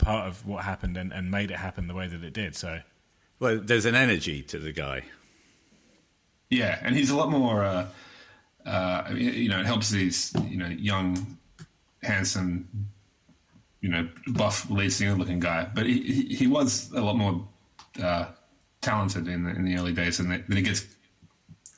[0.00, 2.56] part of what happened and, and made it happen the way that it did.
[2.56, 2.80] So
[3.38, 5.04] Well, there's an energy to the guy.
[6.50, 7.62] Yeah, and he's a lot more.
[7.62, 7.86] Uh,
[8.66, 11.38] uh, I mean, you know, it helps these you know young,
[12.02, 12.68] handsome,
[13.80, 15.68] you know, buff lead singer looking guy.
[15.72, 17.46] But he, he, he was a lot more
[18.02, 18.26] uh,
[18.80, 20.86] talented in the, in the early days than, than he gets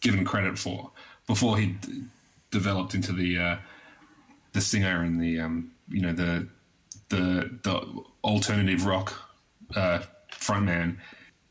[0.00, 0.90] given credit for.
[1.26, 2.04] Before he d-
[2.50, 3.56] developed into the uh,
[4.52, 6.48] the singer and the um, you know the
[7.10, 9.14] the the alternative rock
[9.76, 10.00] uh,
[10.30, 10.98] frontman,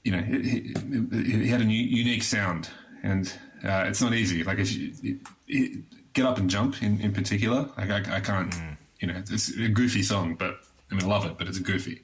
[0.04, 0.74] you know, he,
[1.12, 2.70] he, he had a new, unique sound,
[3.04, 4.44] and uh, it's not easy.
[4.44, 5.80] Like if you it,
[6.14, 8.54] get up and jump in, in particular, like I, I can't,
[9.00, 10.60] you know, it's a goofy song, but
[10.92, 12.02] I mean, I love it, but it's goofy,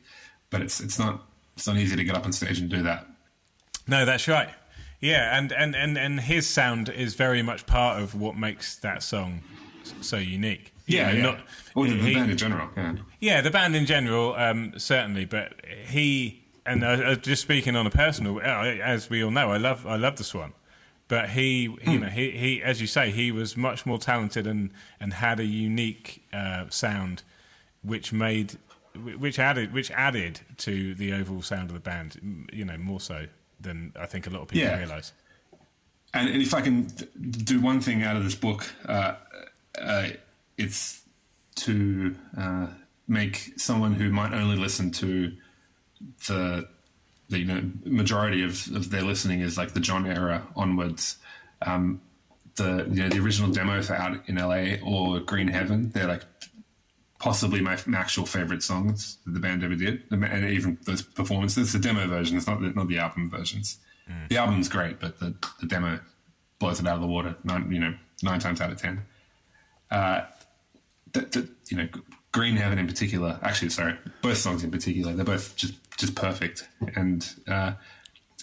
[0.49, 1.23] but it's it's not
[1.55, 3.07] it's not easy to get up on stage and do that.
[3.87, 4.49] No, that's right.
[4.99, 9.03] Yeah, and, and, and, and his sound is very much part of what makes that
[9.03, 9.41] song
[10.01, 10.73] so unique.
[10.87, 11.21] Yeah, yeah.
[11.21, 11.39] not-
[11.75, 12.69] or the, he- band in general.
[12.75, 12.95] Yeah.
[13.19, 15.53] Yeah, the band in general, um, certainly, but
[15.87, 19.57] he and uh, uh, just speaking on a personal, uh, as we all know, I
[19.57, 20.53] love I love the Swan,
[21.07, 21.91] but he, Hmm.
[21.91, 25.39] you know, he, he as you say, he was much more talented and and had
[25.39, 27.23] a unique uh, sound,
[27.83, 28.57] which made
[29.17, 33.27] which added which added to the overall sound of the band, you know, more so
[33.59, 34.77] than I think a lot of people Yeah.
[34.77, 35.13] realise.
[36.13, 36.87] And if I can
[37.43, 39.15] do one thing out of this book, uh,
[39.79, 40.07] uh,
[40.57, 41.01] it's
[41.55, 42.67] to uh,
[43.07, 45.35] make someone who might only listen to
[46.27, 46.67] the,
[47.29, 51.17] the you know majority of, of their listening is like the John era onwards.
[51.61, 52.01] Um,
[52.55, 56.23] the you know the original demo for Out in LA or Green Heaven, they're like
[57.19, 61.73] possibly my, my actual favorite songs that the band ever did, and even those performances.
[61.73, 63.79] The demo versions, not the, not the album versions.
[64.29, 65.99] The album's great, but the, the demo
[66.59, 67.35] blows it out of the water.
[67.43, 67.93] Nine, you know,
[68.23, 69.01] nine times out of ten.
[69.91, 70.21] Uh,
[71.13, 71.87] the, the, you know,
[72.31, 73.39] Green Heaven in particular.
[73.41, 75.13] Actually, sorry, both songs in particular.
[75.13, 77.73] They're both just just perfect, and uh,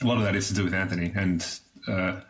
[0.03, 1.47] a lot of that is to do with Anthony, and
[1.87, 2.21] uh,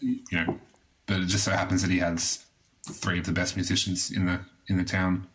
[0.00, 0.58] you know,
[1.06, 2.44] but it just so happens that he has
[2.84, 5.26] three of the best musicians in the in the town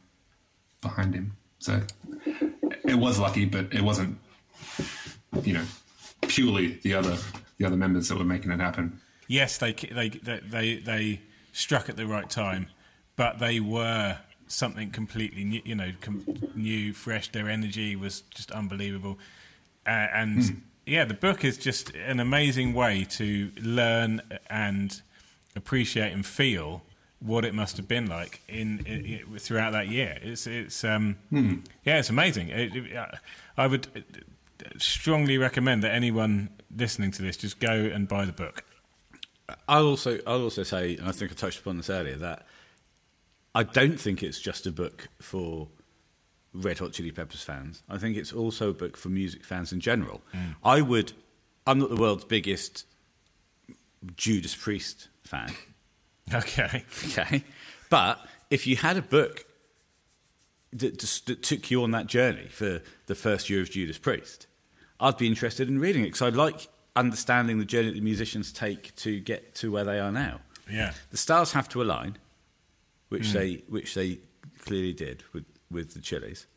[0.82, 1.36] behind him.
[1.60, 1.82] So
[2.86, 4.18] it was lucky, but it wasn't,
[5.44, 5.66] you know,
[6.22, 7.18] purely the other
[7.58, 9.00] the other members that were making it happen.
[9.28, 11.22] Yes, they they they, they
[11.52, 12.68] struck at the right time,
[13.18, 15.62] but they were something completely new.
[15.66, 16.24] You know, com-
[16.56, 17.30] new, fresh.
[17.32, 19.18] Their energy was just unbelievable,
[19.86, 25.02] uh, and yeah, the book is just an amazing way to learn and
[25.56, 26.84] appreciate and feel
[27.20, 30.18] what it must have been like in, in, in- throughout that year.
[30.22, 31.18] It's it's um,
[31.84, 32.50] yeah, it's amazing.
[32.50, 33.10] It, it,
[33.58, 33.88] I would
[34.78, 38.64] strongly recommend that anyone listening to this just go and buy the book.
[39.68, 42.46] I'll also I'll also say, and I think I touched upon this earlier, that
[43.58, 45.68] I don't think it's just a book for
[46.54, 47.82] Red Hot Chili Peppers fans.
[47.90, 50.22] I think it's also a book for music fans in general.
[50.32, 50.56] Mm.
[50.64, 51.14] I would.
[51.66, 52.86] I'm not the world's biggest
[54.16, 55.52] Judas Priest fan.
[56.34, 56.84] Okay.
[57.06, 57.42] Okay,
[57.90, 59.46] but if you had a book
[60.74, 64.46] that, that took you on that journey for the first year of Judas Priest,
[65.00, 68.52] I'd be interested in reading it because I'd like understanding the journey that the musicians
[68.52, 70.42] take to get to where they are now.
[70.70, 70.92] Yeah.
[71.12, 72.18] The stars have to align,
[73.10, 74.20] which they which they
[74.66, 76.48] clearly did with, with the Chili's.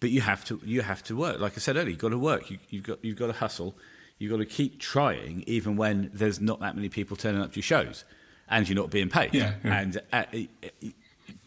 [0.00, 1.40] But you have to you have to work.
[1.40, 2.50] Like I said earlier, you've got to work.
[2.50, 3.76] You, you've got you've got to hustle.
[4.18, 7.56] You've got to keep trying, even when there's not that many people turning up to
[7.56, 8.04] your shows,
[8.48, 9.34] and you're not being paid.
[9.34, 9.80] Yeah, yeah.
[9.80, 10.66] And uh, uh,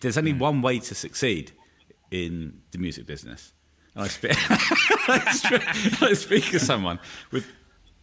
[0.01, 1.53] there's only one way to succeed
[2.11, 3.53] in the music business.
[3.93, 4.31] And I speak,
[5.09, 6.99] I speak, I speak as someone
[7.31, 7.47] with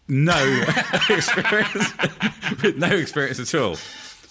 [0.09, 0.37] no
[1.11, 1.93] experience,
[2.63, 3.77] with no experience at all.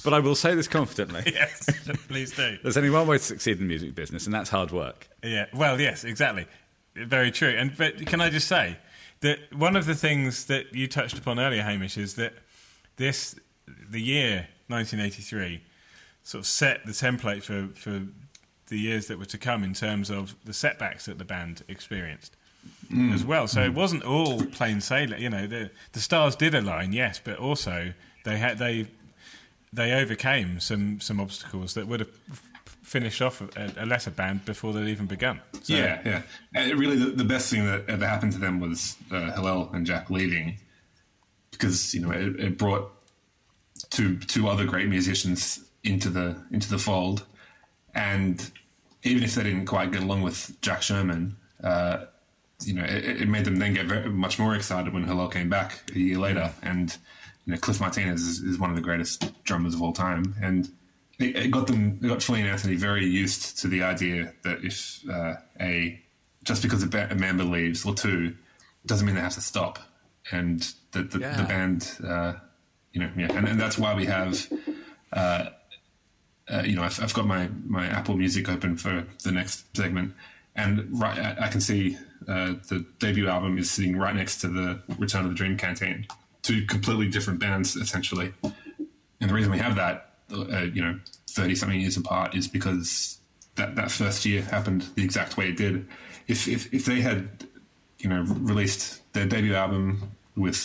[0.03, 1.23] But I will say this confidently.
[1.33, 1.65] Yes,
[2.07, 2.57] please do.
[2.61, 5.07] There's only one way to succeed in the music business, and that's hard work.
[5.23, 5.45] Yeah.
[5.53, 6.45] Well, yes, exactly.
[6.95, 7.49] Very true.
[7.49, 8.77] And but can I just say
[9.21, 12.33] that one of the things that you touched upon earlier, Hamish, is that
[12.97, 13.35] this
[13.89, 15.61] the year 1983
[16.23, 18.07] sort of set the template for for
[18.67, 22.35] the years that were to come in terms of the setbacks that the band experienced.
[22.91, 23.13] Mm.
[23.13, 23.75] As well, so it mm.
[23.75, 25.19] wasn't all plain sailing.
[25.19, 27.93] You know, the the stars did align, yes, but also
[28.23, 28.87] they had they
[29.73, 32.09] they overcame some some obstacles that would have
[32.83, 35.39] finished off a, a lesser band before they'd even begun.
[35.63, 36.21] So, Yeah, yeah.
[36.53, 39.85] And really, the, the best thing that ever happened to them was uh, Hillel and
[39.85, 40.57] Jack leaving,
[41.51, 42.91] because you know it, it brought
[43.89, 47.25] two two other great musicians into the into the fold,
[47.95, 48.51] and
[49.03, 52.05] even if they didn't quite get along with Jack Sherman, uh,
[52.63, 55.49] you know, it, it made them then get very, much more excited when Hillel came
[55.49, 56.97] back a year later, and
[57.45, 60.69] you know, Cliff Martinez is, is one of the greatest drummers of all time, and
[61.19, 64.63] it, it got them, it got Flea and Anthony very used to the idea that
[64.63, 66.01] if uh, a
[66.43, 68.35] just because a, ba- a member leaves or two
[68.85, 69.77] doesn't mean they have to stop,
[70.31, 71.37] and that the, Yeah.
[71.37, 72.33] the band, uh,
[72.93, 74.47] you know, yeah, and, and that's why we have.
[75.13, 75.49] Uh,
[76.51, 80.13] uh, you know, I've, I've got my, my Apple Music open for the next segment,
[80.55, 84.47] and right, I, I can see uh, the debut album is sitting right next to
[84.49, 86.07] the Return of the Dream Canteen,
[86.51, 88.33] two completely different bands essentially.
[89.19, 89.95] And the reason we have that,
[90.33, 93.19] uh, you know, thirty something years apart, is because
[93.55, 95.87] that, that first year happened the exact way it did.
[96.27, 97.47] If if, if they had,
[97.99, 100.59] you know, released their debut album with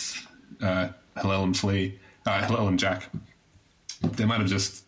[0.61, 0.89] uh,
[1.21, 3.09] Hillel and Flea, uh, Hillel and Jack,
[4.01, 4.83] they might have just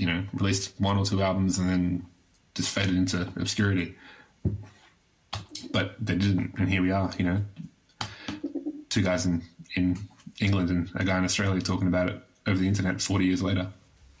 [0.00, 2.06] you know, released one or two albums and then
[2.54, 3.94] just faded into obscurity.
[5.72, 7.42] But they didn't, and here we are, you know,
[8.88, 9.42] two guys in,
[9.76, 9.98] in
[10.40, 13.68] England and a guy in Australia talking about it over the internet 40 years later.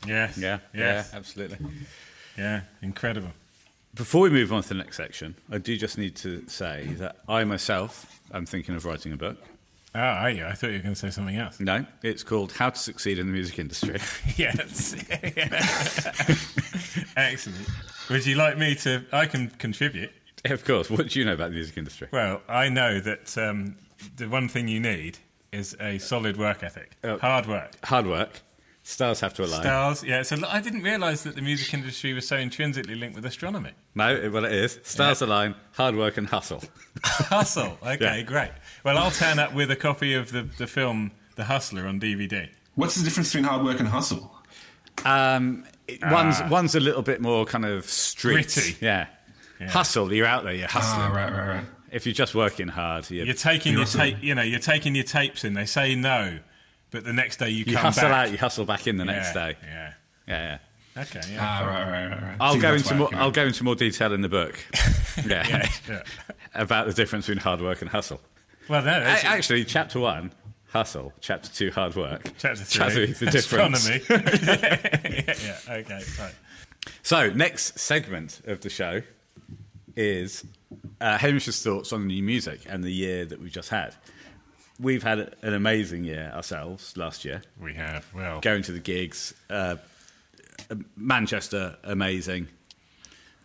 [0.06, 0.30] Yeah.
[0.36, 1.10] Yeah, Yes.
[1.12, 1.58] yeah, absolutely.
[2.38, 2.62] Yeah.
[2.82, 3.30] Incredible.
[3.94, 7.16] Before we move on to the next section, I do just need to say that
[7.28, 9.36] I myself am thinking of writing a book.
[9.92, 10.46] Oh, are you?
[10.46, 11.58] I thought you were going to say something else.
[11.58, 13.98] No, it's called How to Succeed in the Music Industry.
[14.36, 14.94] yes.
[17.16, 17.68] Excellent.
[18.08, 19.04] Would you like me to?
[19.12, 20.10] I can contribute.
[20.44, 20.90] of course.
[20.90, 22.08] What do you know about the music industry?
[22.12, 23.76] Well, I know that um,
[24.16, 25.18] the one thing you need
[25.52, 27.18] is a solid work ethic, Oh.
[27.18, 27.72] hard work.
[27.84, 28.40] Hard work.
[28.82, 29.60] Stars have to align.
[29.60, 30.22] Stars, yeah.
[30.22, 33.72] So I didn't realise that the music industry was so intrinsically linked with astronomy.
[33.94, 34.80] No, well, it is.
[34.84, 36.62] Stars align, hard work, and hustle.
[37.04, 37.76] Hustle.
[37.82, 38.22] Okay, Yeah.
[38.22, 38.50] great.
[38.84, 42.48] Well, I'll turn up with a copy of the, the film The Hustler on DVD.
[42.74, 44.34] What's the difference between hard work and hustle?
[45.04, 48.32] Um, it- one's one's a little bit more kind of street.
[48.54, 48.76] Gritty.
[48.80, 49.06] Yeah.
[49.68, 51.02] Hustle, you're out there, you're hustling.
[51.02, 51.64] Ah, right, right, right.
[51.92, 54.22] If you're just working hard, you're, You're taking You're your also- tape.
[54.22, 55.54] You know, you're taking your tapes in.
[55.54, 56.38] They say no,
[56.90, 58.26] but the next day you, you come hustle back.
[58.28, 59.56] out, you hustle back in the yeah, next day.
[59.62, 59.92] Yeah.
[60.28, 60.58] Yeah,
[60.96, 61.02] yeah.
[61.02, 61.20] Okay.
[61.32, 61.38] Yeah.
[61.40, 62.36] Ah, right, right, right, right.
[62.40, 63.14] I'll See, go into more.
[63.14, 64.58] I'll go into more detail in the book.
[65.26, 66.02] Yeah, yeah, yeah.
[66.54, 68.20] about the difference between hard work and hustle.
[68.68, 68.96] Well, no.
[68.96, 70.32] A- That's, Actually, chapter one,
[70.68, 71.12] hustle.
[71.20, 72.22] Chapter two, hard work.
[72.38, 72.78] chapter three.
[72.78, 73.88] Chapter three, the difference.
[73.88, 74.04] Astronomy.
[74.08, 75.74] yeah, yeah.
[75.74, 76.02] Okay.
[76.18, 76.34] Right.
[77.02, 79.02] So, next segment of the show
[79.96, 80.44] is
[81.00, 83.94] uh, Hamish's thoughts on the new music and the year that we've just had.
[84.78, 88.06] We've had an amazing year ourselves last year, We have.
[88.14, 88.40] Well.
[88.40, 89.34] going to the gigs.
[89.48, 89.76] Uh,
[90.96, 92.48] Manchester, amazing.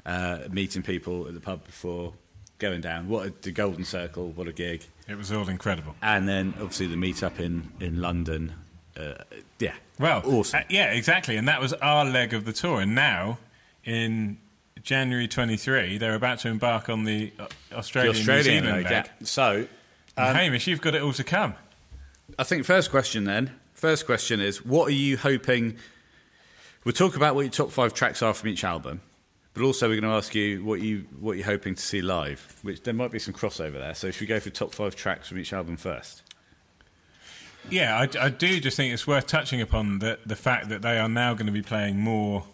[0.06, 2.14] Uh, meeting people at the pub before
[2.60, 3.10] going down.
[3.10, 4.84] What a, the Golden Circle, what a gig.
[5.08, 5.96] It was all incredible.
[6.02, 8.54] And then obviously the meet up in, in London.
[8.96, 9.16] Uh,
[9.60, 9.74] yeah.
[10.00, 10.60] Well, awesome.
[10.60, 11.38] uh, yeah, exactly.
[11.38, 12.82] And that was our leg of the tour.
[12.82, 13.40] And now,
[13.84, 14.38] in
[14.86, 18.92] January 23, they're about to embark on the uh, the Australian, Australian New Zealand leg,
[18.92, 19.06] leg.
[19.20, 19.26] yeah.
[19.26, 19.68] So,
[20.16, 21.56] And Hamish, you've got it all to come.
[22.38, 23.52] I think first question then.
[23.74, 25.78] First question is what are you hoping?
[26.84, 29.02] We'll talk about what your top five tracks are from each album,
[29.56, 32.56] but also we're going to ask you what you what you're hoping to see live.
[32.62, 33.96] Which there might be some crossover there.
[33.96, 36.22] So should we go for top five tracks from each album first?
[37.72, 41.00] Yeah, I, I do just think it's worth touching upon the, the fact that they
[41.00, 42.46] are now going to be playing more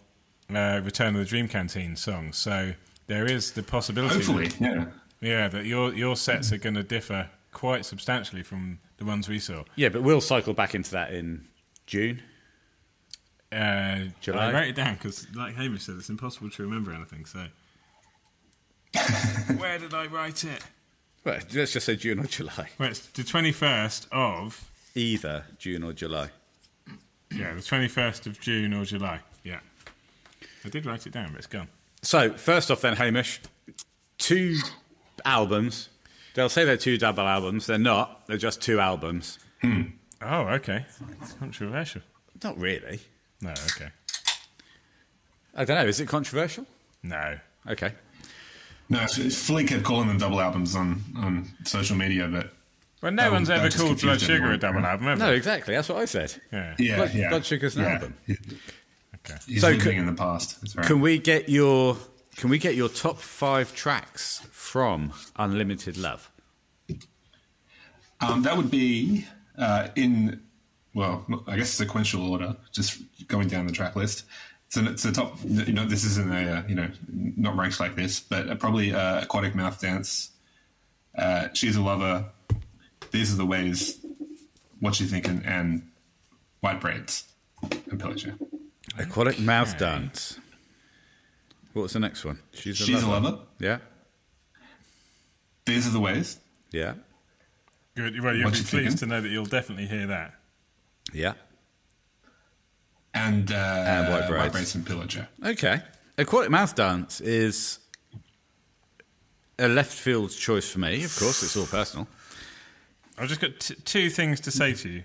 [0.56, 2.34] uh, Return of the Dream Canteen song.
[2.34, 2.74] So
[3.08, 4.16] there is the possibility.
[4.16, 4.86] Hopefully, that- yeah.
[5.22, 9.39] yeah, that your, your sets are going to differ quite substantially from the ones we
[9.39, 9.64] saw.
[9.76, 11.47] Yeah, but we'll cycle back into that in
[11.86, 12.22] June.
[13.52, 14.49] Uh, July?
[14.49, 17.26] I wrote it down because, like Hamish said, it's impossible to remember anything.
[17.26, 17.47] So,
[19.58, 20.64] where did I write it?
[21.26, 22.70] Well, let's just say June or July.
[22.80, 26.30] Well, it's the twenty-first of Either June or July.
[27.32, 29.20] yeah, the twenty-first of June or July.
[29.43, 29.60] Yeah,
[30.66, 31.68] I did write it down, but it's gone.
[32.03, 33.41] So first off, then Hamish,
[34.18, 34.57] two
[35.26, 35.89] albums.
[36.34, 37.68] They'll say they're two double albums.
[37.68, 38.26] They're not.
[38.28, 39.38] They're just two albums.
[39.64, 40.86] Oh, okay.
[41.39, 42.01] Controversial.
[42.43, 42.99] Not really.
[43.41, 43.89] No, okay.
[45.55, 45.86] I don't know.
[45.88, 46.66] Is it controversial?
[47.03, 47.38] No.
[47.68, 47.93] Okay.
[48.89, 52.53] No, it's- it's- Flea kept calling them double albums on, on social media, but
[53.01, 54.91] Well, no Um, one's ever called Blood confused Sugar a double yeah.
[54.91, 55.20] album, ever.
[55.20, 55.74] No, exactly.
[55.76, 56.34] That's what I said.
[56.51, 56.76] Yeah.
[56.78, 57.30] yeah, Blood- yeah.
[57.30, 57.93] Blood Sugar's an yeah.
[57.93, 58.14] album.
[59.26, 59.39] Okay.
[59.47, 60.57] He's So could- in the past.
[60.76, 60.86] Right.
[60.86, 61.97] Can we get your
[62.38, 66.32] Can we get your top five tracks from Unlimited Love?
[68.22, 69.26] Um, that would be
[69.57, 70.41] uh, in,
[70.93, 74.26] well, I guess sequential order, just going down the track list.
[74.69, 75.38] So it's a top.
[75.43, 78.93] You know, this isn't a uh, you know not ranked like this, but uh, probably
[78.93, 80.30] uh, aquatic mouth dance.
[81.17, 82.26] Uh, She's a lover.
[83.11, 83.99] These are the ways.
[84.80, 85.41] What you thinking?
[85.45, 85.89] And
[86.61, 87.26] white braids
[87.89, 88.36] and Pillow Chair.
[88.98, 90.39] Aquatic mouth dance.
[91.74, 92.39] What's the next one?
[92.54, 93.26] She's a She's a lover.
[93.30, 93.39] lover.
[93.60, 93.78] Yeah,
[95.66, 96.39] These are the ways.
[96.72, 96.96] yeah,
[97.96, 98.20] Good.
[98.22, 98.98] Well, you'll What be you pleased thinking?
[98.98, 100.34] to know that you'll definitely hear that.
[101.14, 101.34] yeah.
[103.14, 104.52] And, uh, And white braids.
[104.54, 105.28] braids and Pillow Chair.
[105.46, 105.82] Okay.
[106.18, 107.80] Aquatic mouth dance is
[109.60, 111.04] a left field choice for me.
[111.04, 112.08] Of course, it's all personal.
[113.18, 115.04] I've just got t- two things to say to you,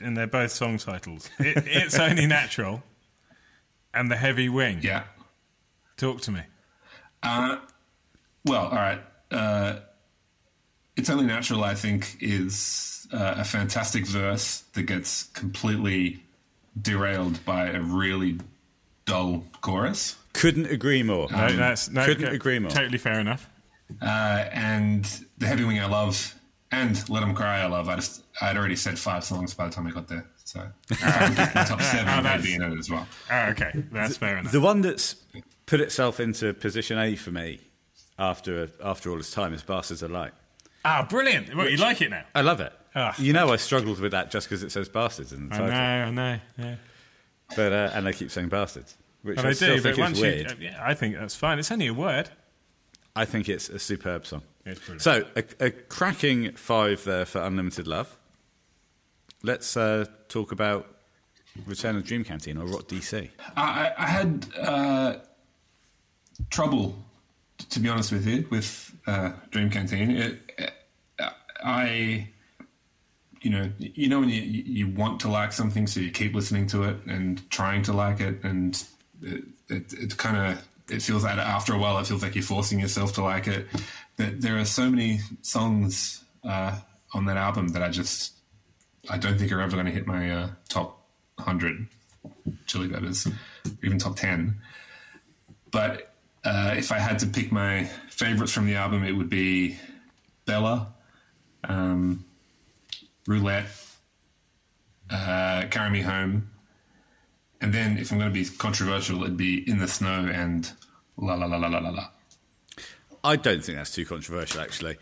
[0.00, 1.30] and they're both song titles.
[1.38, 2.82] It, it's only natural,
[3.92, 4.80] and the heavy wing.
[4.82, 5.04] Yeah.
[5.96, 6.42] Talk to me.
[7.22, 7.58] Uh,
[8.44, 9.00] well, all right.
[9.30, 9.80] Uh,
[10.96, 16.22] it's only natural, I think, is uh, a fantastic verse that gets completely
[16.80, 18.38] derailed by a really
[19.04, 20.16] dull chorus.
[20.34, 21.28] Couldn't agree more.
[21.30, 22.70] No, that's no, couldn't okay, agree more.
[22.70, 23.48] Totally fair enough.
[24.00, 25.04] Uh, and
[25.38, 26.34] the heavy wing I love,
[26.70, 27.88] and let 'em cry I love.
[27.88, 31.04] I just I'd already said five songs by the time I got there, so if
[31.04, 33.06] I could get my top seven, Oh, that'd be in it as well.
[33.30, 34.52] Oh, okay, that's fair enough.
[34.52, 35.16] The one that's
[35.66, 37.60] put itself into position A for me
[38.18, 40.32] after after all this time is Bastards of Light.
[40.84, 41.54] Ah, brilliant.
[41.56, 42.24] Well, you like it now?
[42.34, 42.72] I love it.
[42.94, 43.14] Ah.
[43.18, 45.66] you know, I struggled with that just because it says Bastards in the title.
[45.66, 46.40] I know, I know.
[46.58, 46.74] Yeah.
[47.56, 49.82] But uh, and they keep saying Bastards, which But I, I still do.
[49.82, 50.50] think But is once weird.
[50.52, 51.58] you, yeah, I think that's fine.
[51.58, 52.30] It's only a word.
[53.16, 54.42] I think it's a superb song.
[54.64, 55.02] It's brilliant.
[55.02, 58.16] So a, a cracking five there for Unlimited Love.
[59.48, 60.86] Let's uh, talk about
[61.64, 63.30] Return of Dream Canteen or Rot DC.
[63.56, 65.14] I, I- had uh,
[66.50, 67.02] trouble,
[67.70, 70.10] to be honest with you, with uh, Dream Canteen.
[70.10, 70.70] It,
[71.18, 71.30] uh,
[71.64, 72.28] I,
[73.40, 76.66] you know, you know when you you want to like something, so you keep listening
[76.66, 78.84] to it and trying to like it, and
[79.22, 82.44] it it, it kind of it feels that after a while, it feels like you're
[82.44, 83.66] forcing yourself to like it.
[84.18, 86.78] That there are so many songs uh,
[87.14, 88.34] on that album that I just
[89.10, 91.02] I don't think are ever going to hit my uh, top
[91.38, 91.86] hundred
[92.66, 93.26] Chili Peppers,
[93.82, 94.56] even top 10.
[95.70, 99.76] But uh, if I had to pick my favorites from the album, it would be
[100.46, 100.88] Bella,
[101.64, 102.24] um,
[103.26, 103.66] Roulette,
[105.10, 106.50] uh, Carry Me Home.
[107.60, 110.70] And then if I'm going to be controversial, it'd be In the Snow and
[111.16, 112.08] La La La La La La La.
[113.24, 114.96] I don't think that's too controversial, actually.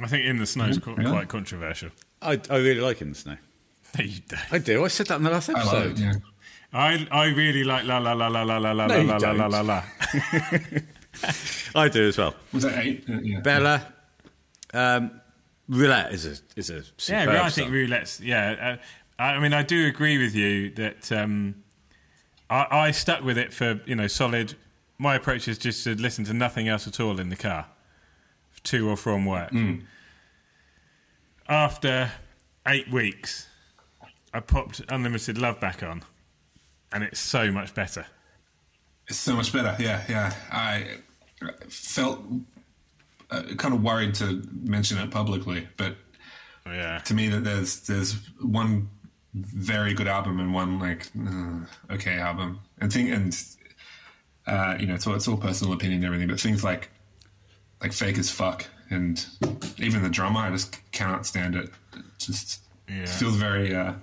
[0.00, 1.10] I think In the Snow is quite, Really?
[1.10, 1.90] quite controversial.
[2.26, 3.36] I, I really like In the Snow.
[3.98, 4.52] No, you don't.
[4.52, 4.84] I do.
[4.84, 5.92] I said that in the last I love episode.
[5.92, 5.98] it.
[5.98, 6.12] Yeah.
[6.72, 9.46] I I really like la la la la la la la No, la la la
[9.46, 9.82] la la.
[11.74, 12.34] I do as well.
[12.52, 13.04] Was that eight?
[13.08, 13.40] Uh, yeah.
[13.40, 13.92] Bella,
[14.74, 15.20] um,
[15.68, 17.72] Roulette is a is a Yeah, I think song.
[17.72, 18.20] roulette's.
[18.20, 21.62] Yeah, uh, I I mean, I do agree with you that um,
[22.50, 24.54] I, I stuck with it for you know solid.
[24.98, 27.66] My approach is just to listen to nothing else at all in the car,
[28.64, 29.52] to or from work.
[31.48, 32.10] After
[32.66, 33.46] eight weeks,
[34.34, 36.02] I popped Unlimited Love back on,
[36.92, 38.06] and it's so much better.
[39.08, 39.76] It's so much better.
[39.78, 40.34] Yeah, yeah.
[40.50, 40.98] I
[41.68, 42.20] felt
[43.30, 45.96] uh, kind of worried to mention it publicly, but
[46.66, 48.88] Yeah, to me that there's there's one
[49.34, 53.38] very good album and one like uh, okay album and thing and
[54.46, 56.88] uh, you know it's all, it's all personal opinion and everything but things like
[57.82, 59.24] like fake as fuck and
[59.78, 61.70] even the drummer I just cannot stand it.
[61.94, 63.06] It just Yeah.
[63.06, 63.94] feels very uh,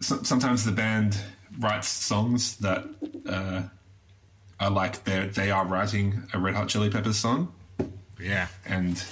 [0.00, 1.16] so, sometimes the band
[1.58, 2.84] writes songs that
[3.26, 3.62] uh,
[4.60, 7.52] are like they they are writing a Red Hot Chili Peppers song.
[8.20, 9.02] Yeah, and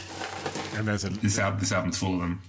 [0.74, 2.42] and there's a this album this album's full of them.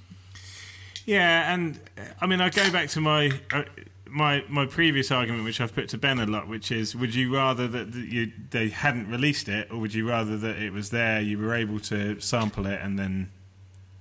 [1.05, 1.79] Yeah, and
[2.19, 3.63] I mean, I go back to my uh,
[4.11, 7.33] my my previous argument, which I've put to Ben a lot, which is: would you
[7.33, 10.89] rather that, that you they hadn't released it, or would you rather that it was
[10.89, 13.29] there, you were able to sample it, and then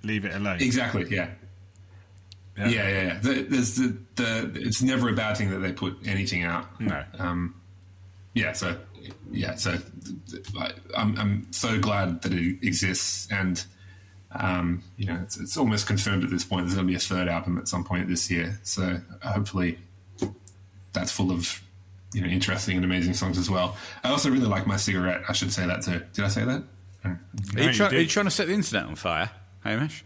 [0.03, 0.59] leave it alone?
[0.61, 1.31] exactly yeah
[2.57, 3.19] Yeah, yeah, yeah.
[3.21, 6.81] The, there's the, the it's never a bad thing that they put anything out.
[6.81, 7.03] No.
[7.19, 7.55] Um,
[8.35, 8.53] yeah.
[8.53, 8.77] So
[9.31, 9.55] yeah.
[9.55, 9.79] So
[10.59, 13.65] I, I'm I'm so glad that it exists, and
[14.33, 16.67] um, you know, it's, it's almost confirmed at this point.
[16.67, 18.61] There's going to be a third album at some point this year.
[18.63, 19.79] So hopefully,
[20.93, 21.63] that's full of
[22.13, 23.77] you know interesting and amazing songs as well.
[24.05, 25.23] I also really like my cigarette.
[25.29, 26.03] I should say that too.
[26.13, 26.63] Did I say that?
[27.05, 27.21] Are,
[27.55, 29.31] No, you you are you trying to set the internet on fire,
[29.65, 30.05] Hamish?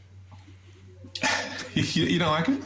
[1.74, 2.60] you, you don't like it?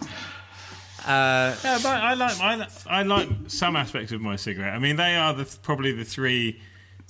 [1.07, 4.75] Uh, yeah, but I like I, I like some aspects of my cigarette.
[4.75, 6.61] I mean, they are the probably the three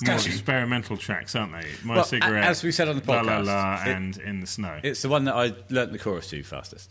[0.05, 0.31] more catchy.
[0.31, 1.67] experimental tracks, aren't they?
[1.85, 4.41] My Well, cigarette, as we said on the La La podcast, La, it- and In
[4.41, 4.79] the Snow.
[4.85, 6.91] It's the one that I learnt the chorus to fastest.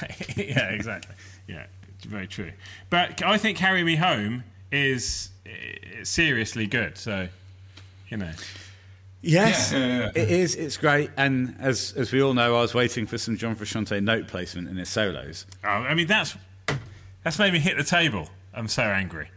[0.36, 1.14] yeah, exactly.
[1.46, 1.66] Yeah,
[2.04, 2.52] very true.
[2.90, 5.50] But I think "Carry Me Home" is uh,
[6.04, 6.96] seriously good.
[6.98, 7.28] So,
[8.08, 8.30] you know,
[9.22, 10.10] Yes, Yeah, yeah, yeah.
[10.22, 10.54] it is.
[10.54, 11.10] It's great.
[11.16, 14.68] And as as we all know, I was waiting for some John Frusciante note placement
[14.68, 15.46] in his solos.
[15.64, 16.36] oh, I mean that's
[17.22, 18.28] that's made me hit the table.
[18.52, 19.28] I'm so angry.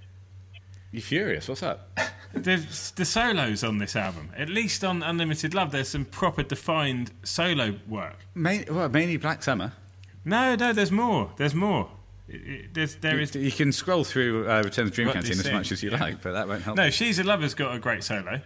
[0.91, 1.47] You're furious?
[1.47, 1.97] What's up?
[2.33, 2.57] The,
[2.97, 7.75] the solos on this album, at least on Unlimited Love, there's some proper defined solo
[7.87, 8.17] work.
[8.35, 9.71] Main, well, mainly Black Summer.
[10.23, 11.31] No, no, there's more.
[11.37, 11.89] There's more.
[12.29, 13.33] It- it- there's, there is.
[13.35, 15.99] You can scroll through uh, Return to Dream What Canteen as much as you Yeah.
[16.01, 16.77] like, but that won't help.
[16.77, 18.41] No, She's a Lover's got a great solo.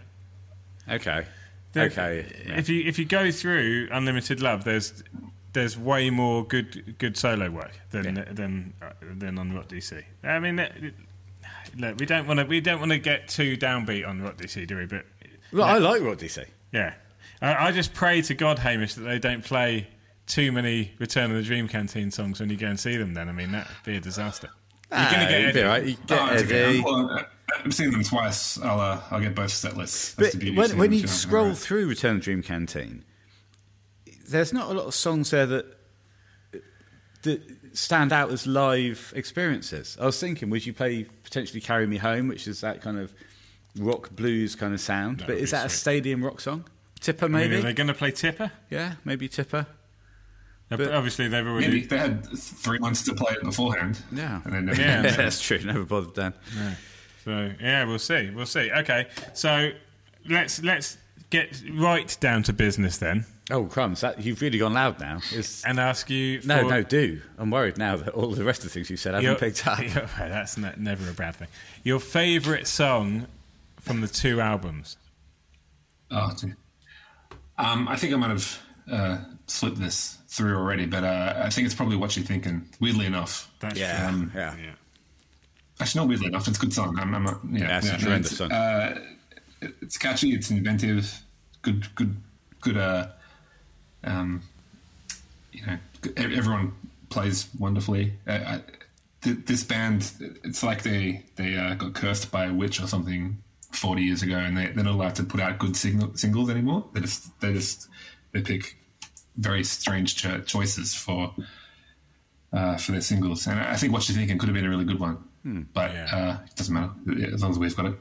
[0.88, 1.26] Okay.
[1.72, 2.26] There- okay.
[2.46, 2.58] yeah.
[2.58, 5.02] If you if you go through Unlimited Love, there's
[5.52, 8.24] there's way more good good solo work than Yeah.
[8.30, 10.02] than uh, than on Rock DC.
[10.22, 10.94] I mean, it-
[11.76, 14.66] look, we don't want to we don't want to get too downbeat on Rock DC,
[14.66, 14.86] do we?
[14.86, 15.06] But
[15.52, 16.44] Well, I like Rock DC.
[16.72, 16.94] yeah,
[17.40, 19.88] I, I just pray to God, Hamish, that they don't play
[20.26, 23.14] too many Return of the Dream Canteen songs when you go and see them.
[23.14, 24.48] Then I mean, that'd be a disaster.
[24.90, 25.62] You're Ah, gonna get you'd be Eddie.
[25.62, 25.84] all right.
[25.86, 26.64] You get Oh, it's okay.
[26.68, 26.80] Eddie.
[26.80, 27.26] Well,
[27.64, 28.60] I've seen them twice.
[28.60, 30.14] I'll uh, I'll get both set lists.
[30.14, 31.06] That's But the beauty of when, when you know.
[31.06, 31.58] scroll Alright.
[31.58, 33.04] through Return of the Dream Canteen,
[34.28, 35.66] there's not a lot of songs there that
[37.22, 37.40] that
[37.72, 39.96] stand out as live experiences.
[40.00, 43.12] I was thinking, would you play potentially "Carry Me Home," which is that kind of
[43.78, 45.20] rock blues kind of sound?
[45.20, 46.64] That but is be that a stadium rock song?
[47.00, 47.56] Tipper, I mean, maybe.
[47.56, 48.52] are they going to play Tipper?
[48.70, 49.66] yeah, maybe Tipper.
[50.76, 51.66] But- Obviously, they've already.
[51.68, 53.98] Maybe they had three months to play it beforehand.
[54.12, 54.40] Yeah.
[54.44, 55.02] and then never Yeah.
[55.16, 55.58] that's true.
[55.58, 56.34] Never bothered Dan.
[57.24, 58.30] So yeah, we'll see.
[58.30, 58.70] We'll see.
[58.72, 59.70] Okay, so
[60.28, 60.98] let's let's
[61.30, 64.00] get right down to business then, Oh crumbs!
[64.02, 65.20] That you've really gone loud now.
[65.32, 66.40] Is and ask you.
[66.40, 67.20] For no, no, do.
[67.38, 69.66] I'm worried now that all the rest of the things you said haven't your- picked
[69.66, 69.78] up.
[69.82, 71.48] your- that's ne- never a bad thing.
[71.84, 73.26] Your favourite song
[73.80, 74.96] from the two albums?
[76.10, 76.56] Oh, dear.
[77.58, 81.66] um, I think I might have uh, slipped this through already, but uh, I think
[81.66, 82.66] it's probably what you're thinking.
[82.80, 84.30] Weirdly enough, That's Yeah, true.
[84.34, 84.56] yeah.
[84.56, 84.72] yeah.
[85.78, 86.48] actually, not weirdly enough.
[86.48, 86.98] It's a good song.
[86.98, 88.52] I'm, I'm not, yeah, Yeah, it's a yeah, tremendous it's, song.
[88.52, 88.98] Uh,
[89.82, 90.32] it's catchy.
[90.34, 91.22] It's inventive.
[91.60, 92.16] Good, good,
[92.62, 92.76] good.
[92.78, 93.08] Uh,
[94.04, 94.42] um,
[95.52, 95.76] you know,
[96.16, 96.72] everyone
[97.10, 98.14] plays wonderfully.
[98.26, 98.60] Uh, I,
[99.20, 100.10] th- this band,
[100.44, 103.36] it's like they they uh, got cursed by a witch or something
[103.70, 106.86] forty years ago, and they, they're not allowed to put out good single, singles anymore.
[106.94, 107.88] They just they just
[108.32, 108.76] they pick
[109.36, 111.34] very strange cho- choices for
[112.52, 114.84] uh, for their singles, and I think what you're thinking could have been a really
[114.84, 115.24] good one,
[115.72, 116.04] but Yeah.
[116.12, 116.92] uh, it doesn't matter
[117.34, 117.94] as long as we've got it.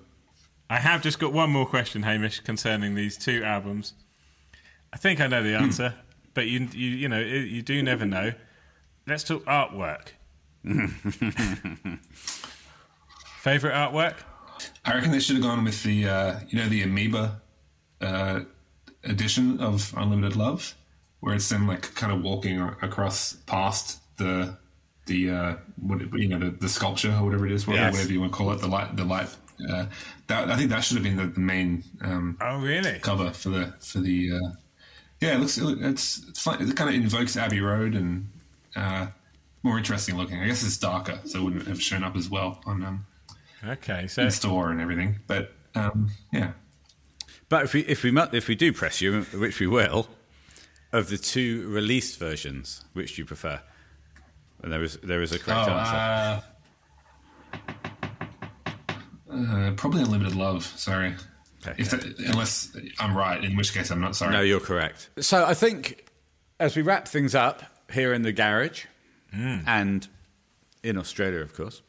[0.69, 3.93] I have just got one more question, Hamish, concerning these two albums.
[4.93, 5.95] I think I know the answer,
[6.33, 8.33] but you you you know you do never know.
[9.07, 10.09] Let's talk artwork.
[13.41, 14.15] Favorite artwork?
[14.85, 17.41] I reckon they should have gone with the uh, you know the Amoeba
[18.01, 18.41] uh,
[19.03, 20.75] edition of Unlimited Love,
[21.21, 24.57] where it's them like kind of walking across past the
[25.07, 27.93] the uh, what you know the, the sculpture or whatever it is, whatever, Yes.
[27.93, 29.29] whatever you want to call it, the light the light.
[29.69, 29.85] Uh,
[30.27, 32.97] that, I think that should have been the, the main um, Oh, really?
[32.99, 34.49] cover for the for the uh,
[35.19, 35.35] yeah.
[35.35, 36.61] It looks it, it's it's fun.
[36.61, 38.27] It kind of invokes Abbey Road and
[38.75, 39.07] uh,
[39.63, 40.39] more interesting looking.
[40.41, 43.05] I guess it's darker, so it wouldn't have shown up as well on um,
[43.67, 45.19] Okay, so in store and everything.
[45.27, 46.53] But um, yeah,
[47.49, 50.07] But if we if we if we do press you, which we will,
[50.93, 53.61] of the two released versions, which do you prefer?
[54.63, 56.43] And there is there is a correct oh, answer.
[59.29, 60.63] uh, uh, probably Unlimited Love.
[60.65, 61.15] Sorry,
[61.65, 61.75] Okay.
[61.81, 64.33] if that, unless I'm right, in which case I'm not sorry.
[64.33, 65.09] No, you're correct.
[65.19, 66.07] So I think
[66.59, 68.85] as we wrap things up here in the garage
[69.33, 70.07] and
[70.83, 71.81] in Australia, of course.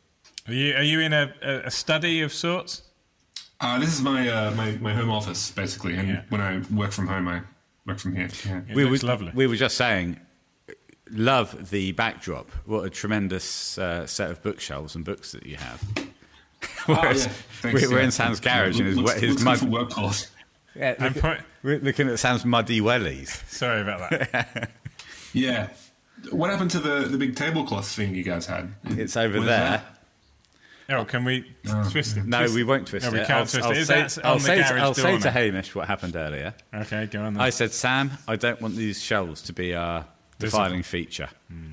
[0.46, 2.82] are you are you in a, a, a study of sorts?
[3.60, 6.22] Uh, this is my, uh, my my home office basically, and Yeah.
[6.30, 7.42] when I work from home, I
[7.86, 8.28] work from here.
[8.46, 8.60] Yeah.
[8.68, 9.32] It we looks were, lovely.
[9.34, 10.18] We were just saying,
[11.10, 12.50] love the backdrop.
[12.66, 15.82] What a tremendous uh, set of bookshelves and books that you have.
[16.86, 17.34] Whereas Oh, yeah.
[17.60, 18.04] Thanks, we- we're yeah.
[18.04, 19.70] in Sam's garage and his, looks, his looks mud.
[19.70, 20.28] good for.
[20.78, 23.28] Yeah, I'm look, pro- we're looking at Sam's muddy wellies.
[23.50, 24.70] Sorry about that.
[25.34, 25.70] Yeah.
[26.30, 28.70] What happened to the, the big tablecloth thing you guys had?
[28.84, 29.58] It's over What is there.
[29.58, 29.98] that?
[30.92, 32.24] Oh, can we uh, twist it?
[32.26, 33.26] No, Twist- we won't twist No, we it.
[33.26, 33.78] can't I'll, twist I'll it.
[33.78, 35.30] Is say, I'll say, to, I'll say to?
[35.30, 36.54] Hamish what happened earlier.
[36.74, 37.34] Okay, go on.
[37.34, 37.42] Then.
[37.42, 40.06] I said, Sam, I don't want these shelves to be our
[40.38, 41.28] defining feature.
[41.48, 41.70] Hmm.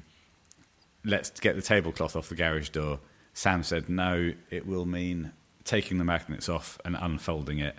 [1.05, 2.99] Let's get the tablecloth off the garage door.
[3.33, 5.31] Sam said, no, it will mean
[5.63, 7.75] taking the magnets off and unfolding it,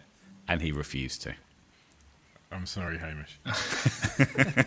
[0.49, 1.35] and he refused to.
[2.53, 3.39] I'm sorry, Hamish.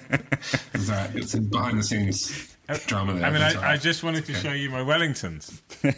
[0.74, 0.90] It's.
[1.16, 3.26] It's a behind the scenes uh, drama there.
[3.26, 5.62] I mean, I, I just wanted to show you my Wellingtons.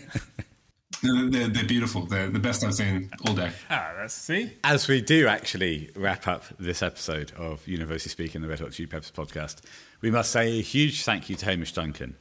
[1.06, 2.06] They're, they're, they're beautiful.
[2.06, 3.52] They're the best I've seen all day.
[3.70, 4.54] Ah, that's see.
[4.64, 8.88] As we do actually wrap up this episode of Universally Speaking, the Red Hot Chili
[8.88, 9.62] Peppers podcast,
[10.02, 12.16] we must say a huge thank you to Hamish Duncan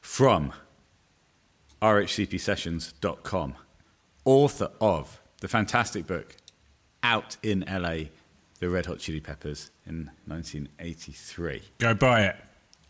[0.00, 0.52] from
[1.80, 3.54] rhcpsessions.com,
[4.24, 6.36] author of the fantastic book
[7.02, 8.08] Out in LA,
[8.58, 11.62] The Red Hot Chili Peppers in 1983.
[11.78, 12.36] Go buy it.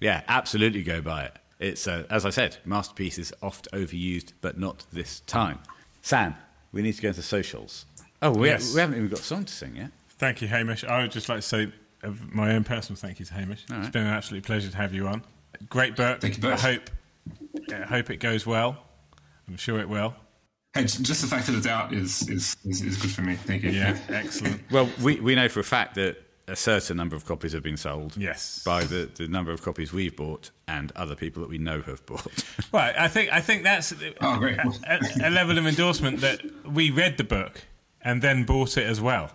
[0.00, 1.36] Yeah, absolutely go buy it.
[1.60, 5.58] It's, uh, as I said, masterpiece is oft overused, but not this time.
[6.02, 6.34] Sam,
[6.72, 7.84] we need to go into socials.
[8.22, 8.74] Oh, we, Yes.
[8.74, 9.90] we haven't even got a song to sing yet.
[10.18, 10.84] Thank you, Hamish.
[10.84, 11.72] I would just like to say
[12.02, 13.64] uh, my own personal thank you to Hamish.
[13.70, 13.92] All It's right.
[13.92, 15.22] been an absolute pleasure to have you on.
[15.68, 16.20] Great book.
[16.20, 16.64] Thank you both.
[16.64, 16.90] I hope,
[17.72, 18.82] I hope it goes well.
[19.46, 20.14] I'm sure it will.
[20.74, 23.34] Hey, just the fact that it's out is is, is, is good for me.
[23.34, 23.70] Thank you.
[23.70, 24.62] Yeah, excellent.
[24.70, 26.16] Well, we, we know for a fact that
[26.50, 28.16] a certain number of copies have been sold.
[28.16, 28.62] Yes.
[28.64, 32.04] By the, the number of copies we've bought and other people that we know have
[32.06, 32.26] bought.
[32.72, 34.58] Well, I think I think that's Oh, great.
[34.58, 34.72] a,
[35.24, 37.62] a- a level of endorsement that we read the book
[38.02, 39.30] and then bought it as well.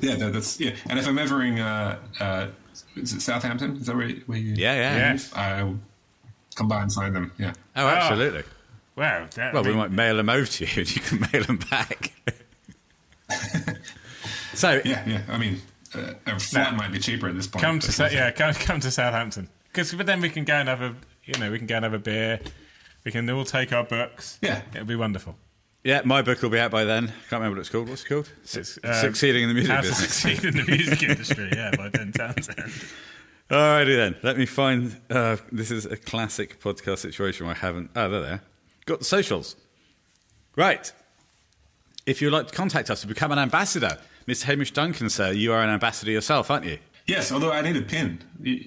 [0.00, 0.74] Yeah, that, that's yeah.
[0.88, 2.46] And if I'm ever in, uh, uh,
[2.96, 3.76] is it Southampton?
[3.76, 4.54] Is that where, where you?
[4.56, 4.96] yeah, yeah.
[4.96, 5.12] Yeah.
[5.12, 5.32] Yes.
[5.34, 5.78] I'll
[6.56, 7.32] come by and sign them.
[7.38, 7.52] Yeah.
[7.76, 8.42] Oh, absolutely.
[8.96, 9.26] Wow.
[9.34, 11.42] That, Well, I we mean, might mail them over to you and you can mail
[11.44, 12.12] them back.
[14.54, 15.22] so, Yeah, yeah.
[15.28, 15.60] I mean,
[15.96, 17.62] uh, a flight might be cheaper at this point.
[17.64, 20.54] come to but- Sa- yeah, come, come to Southampton because but then we can go
[20.54, 20.94] and have a
[21.24, 22.40] you know we can go and have a beer.
[23.04, 24.38] We can all take our books.
[24.40, 24.62] Yeah.
[24.72, 25.36] it'll be wonderful.
[25.82, 27.08] yeah, my book will be out by then.
[27.08, 27.88] Can't remember what it's called.
[27.90, 28.30] What's it called?
[28.44, 30.14] It's, um, Succeeding in the music How to business.
[30.14, 31.50] succeed in the music industry.
[31.52, 32.58] Yeah, by Ben Townsend.
[33.50, 34.16] Alrighty then.
[34.22, 34.98] Let me find.
[35.10, 37.90] Uh, this is a classic podcast situation where I haven't.
[37.94, 38.42] Oh, there they are.
[38.86, 39.54] Got the socials.
[40.56, 40.90] Right.
[42.06, 44.44] If you'd like to contact us to become an ambassador, Mr.
[44.44, 46.78] Hamish Duncan, sir, you are an ambassador yourself, aren't you?
[47.06, 48.20] Yes, although I need a pin.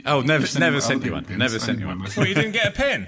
[0.06, 1.26] Oh, never- you never sent you one.
[1.26, 1.40] pins.
[1.40, 1.98] Never I sent you one.
[1.98, 2.18] myself.
[2.18, 3.08] Well, you didn't get a pin.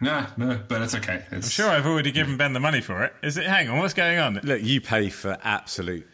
[0.00, 1.24] No, no, but it's okay.
[1.32, 3.12] It's, I'm sure I've already given Ben the money for it.
[3.22, 3.46] Is it?
[3.46, 4.40] Hang on, what's going on?
[4.44, 6.06] Look, you pay for absolute.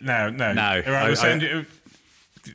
[0.00, 1.66] No, no, No, All right, I- we'll send I- you.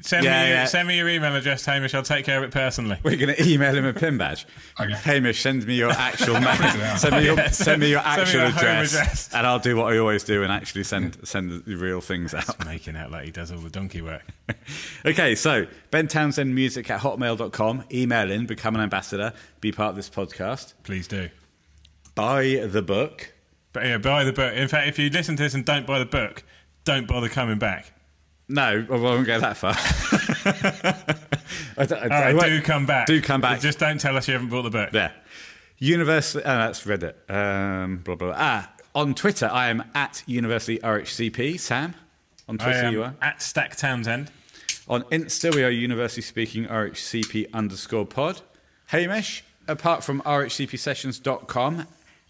[0.02, 0.66] Send Yeah, me, your, yeah.
[0.66, 1.94] send me your email address, Hamish.
[1.94, 2.98] I'll take care of it personally.
[3.04, 4.46] We're going to email him a pin badge.
[4.78, 4.92] Okay.
[4.92, 6.98] Hamish, send me your actual name.
[6.98, 9.30] Send me your, Yeah, send me your send me actual your address, address.
[9.34, 12.66] and I'll do what I always do and actually send send the real things out.
[12.66, 14.24] Making out like he does all the donkey work.
[15.06, 17.86] Okay, so Ben Townsend Music at hotmail.com.
[17.94, 19.32] Email in, become an ambassador,
[19.62, 20.74] be part of this podcast.
[20.84, 21.30] Please do.
[22.16, 23.32] Buy the book.
[23.74, 24.54] But yeah, buy the book.
[24.54, 26.44] In fact, if you listen to this and don't buy the book,
[26.84, 27.94] don't bother coming back.
[28.50, 29.76] No, I won't go that far.
[31.78, 33.08] I don't- I- All I right, do come back.
[33.08, 33.60] Do come back.
[33.60, 34.92] Just don't tell us you haven't bought the book.
[34.92, 35.14] There.
[35.80, 36.40] University.
[36.44, 37.14] Oh, that's Reddit.
[37.30, 38.36] Um, blah, blah, blah.
[38.38, 41.60] Ah, on Twitter, I am at Universally RHCP.
[41.60, 41.94] Sam?
[42.48, 43.14] On I Twitter, am you are?
[43.22, 44.32] at Stack Townsend.
[44.88, 48.42] On Insta, we are Universally Speaking RHCP underscore pod.
[48.88, 51.86] Hamish, apart from rhcpsessions.com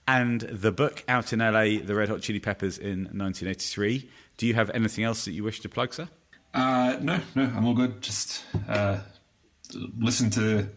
[0.08, 4.54] and the book out in LA, The Red Hot Chili Peppers in 1983, do you
[4.54, 6.08] have anything else that you wish to plug, sir?
[6.54, 8.02] Uh, no, no, I'm all good.
[8.02, 9.00] Just uh,
[9.98, 10.68] listen to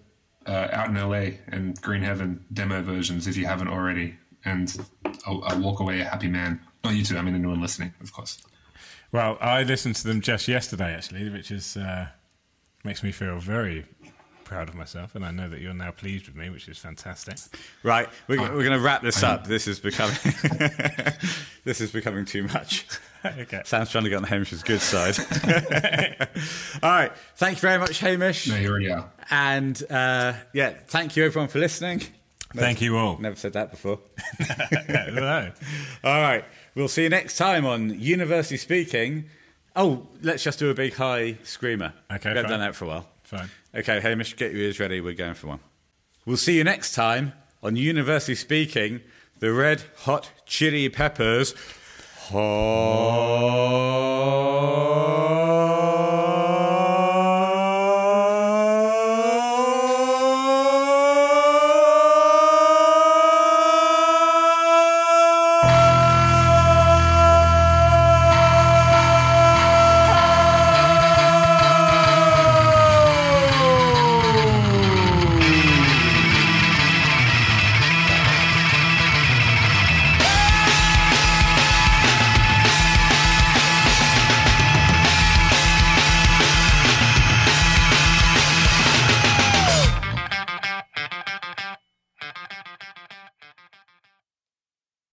[0.46, 4.76] uh, Out in LA and Green Heaven demo versions if you haven't already, and
[5.26, 6.60] I'll, I'll walk away a happy man.
[6.84, 7.16] Not you two.
[7.16, 8.42] I mean anyone listening, of course.
[9.12, 12.08] Well, I listened to them just yesterday, actually, which is uh,
[12.84, 13.86] makes me feel very
[14.50, 17.36] proud of myself, and I know that you're now pleased with me, which is fantastic.
[17.84, 19.46] Right, we're, we're going to wrap this up.
[19.50, 20.16] This is becoming
[21.64, 22.86] this is becoming too much.
[23.24, 23.62] okay.
[23.64, 25.16] Sam's trying to get on Hamish's good side.
[26.82, 28.48] All right, thank you very much, Hamish.
[28.48, 29.08] No, you already are.
[29.30, 32.02] And uh, yeah, thank you everyone for listening.
[32.54, 33.18] Thank you all.
[33.18, 34.00] Never said that before.
[34.88, 35.52] No.
[36.02, 36.44] All right,
[36.74, 39.26] we'll see you next time on Universally Speaking.
[39.76, 41.92] Oh, let's just do a big high screamer.
[42.10, 42.50] Okay, we haven't fine.
[42.50, 43.09] done that for a while.
[43.30, 43.48] Fine.
[43.72, 45.00] Okay, Hamish, get your ears ready.
[45.00, 45.60] We're going for one.
[46.26, 47.32] We'll see you next time
[47.62, 49.02] on Universally Speaking.
[49.38, 51.54] The Red Hot Chili Peppers.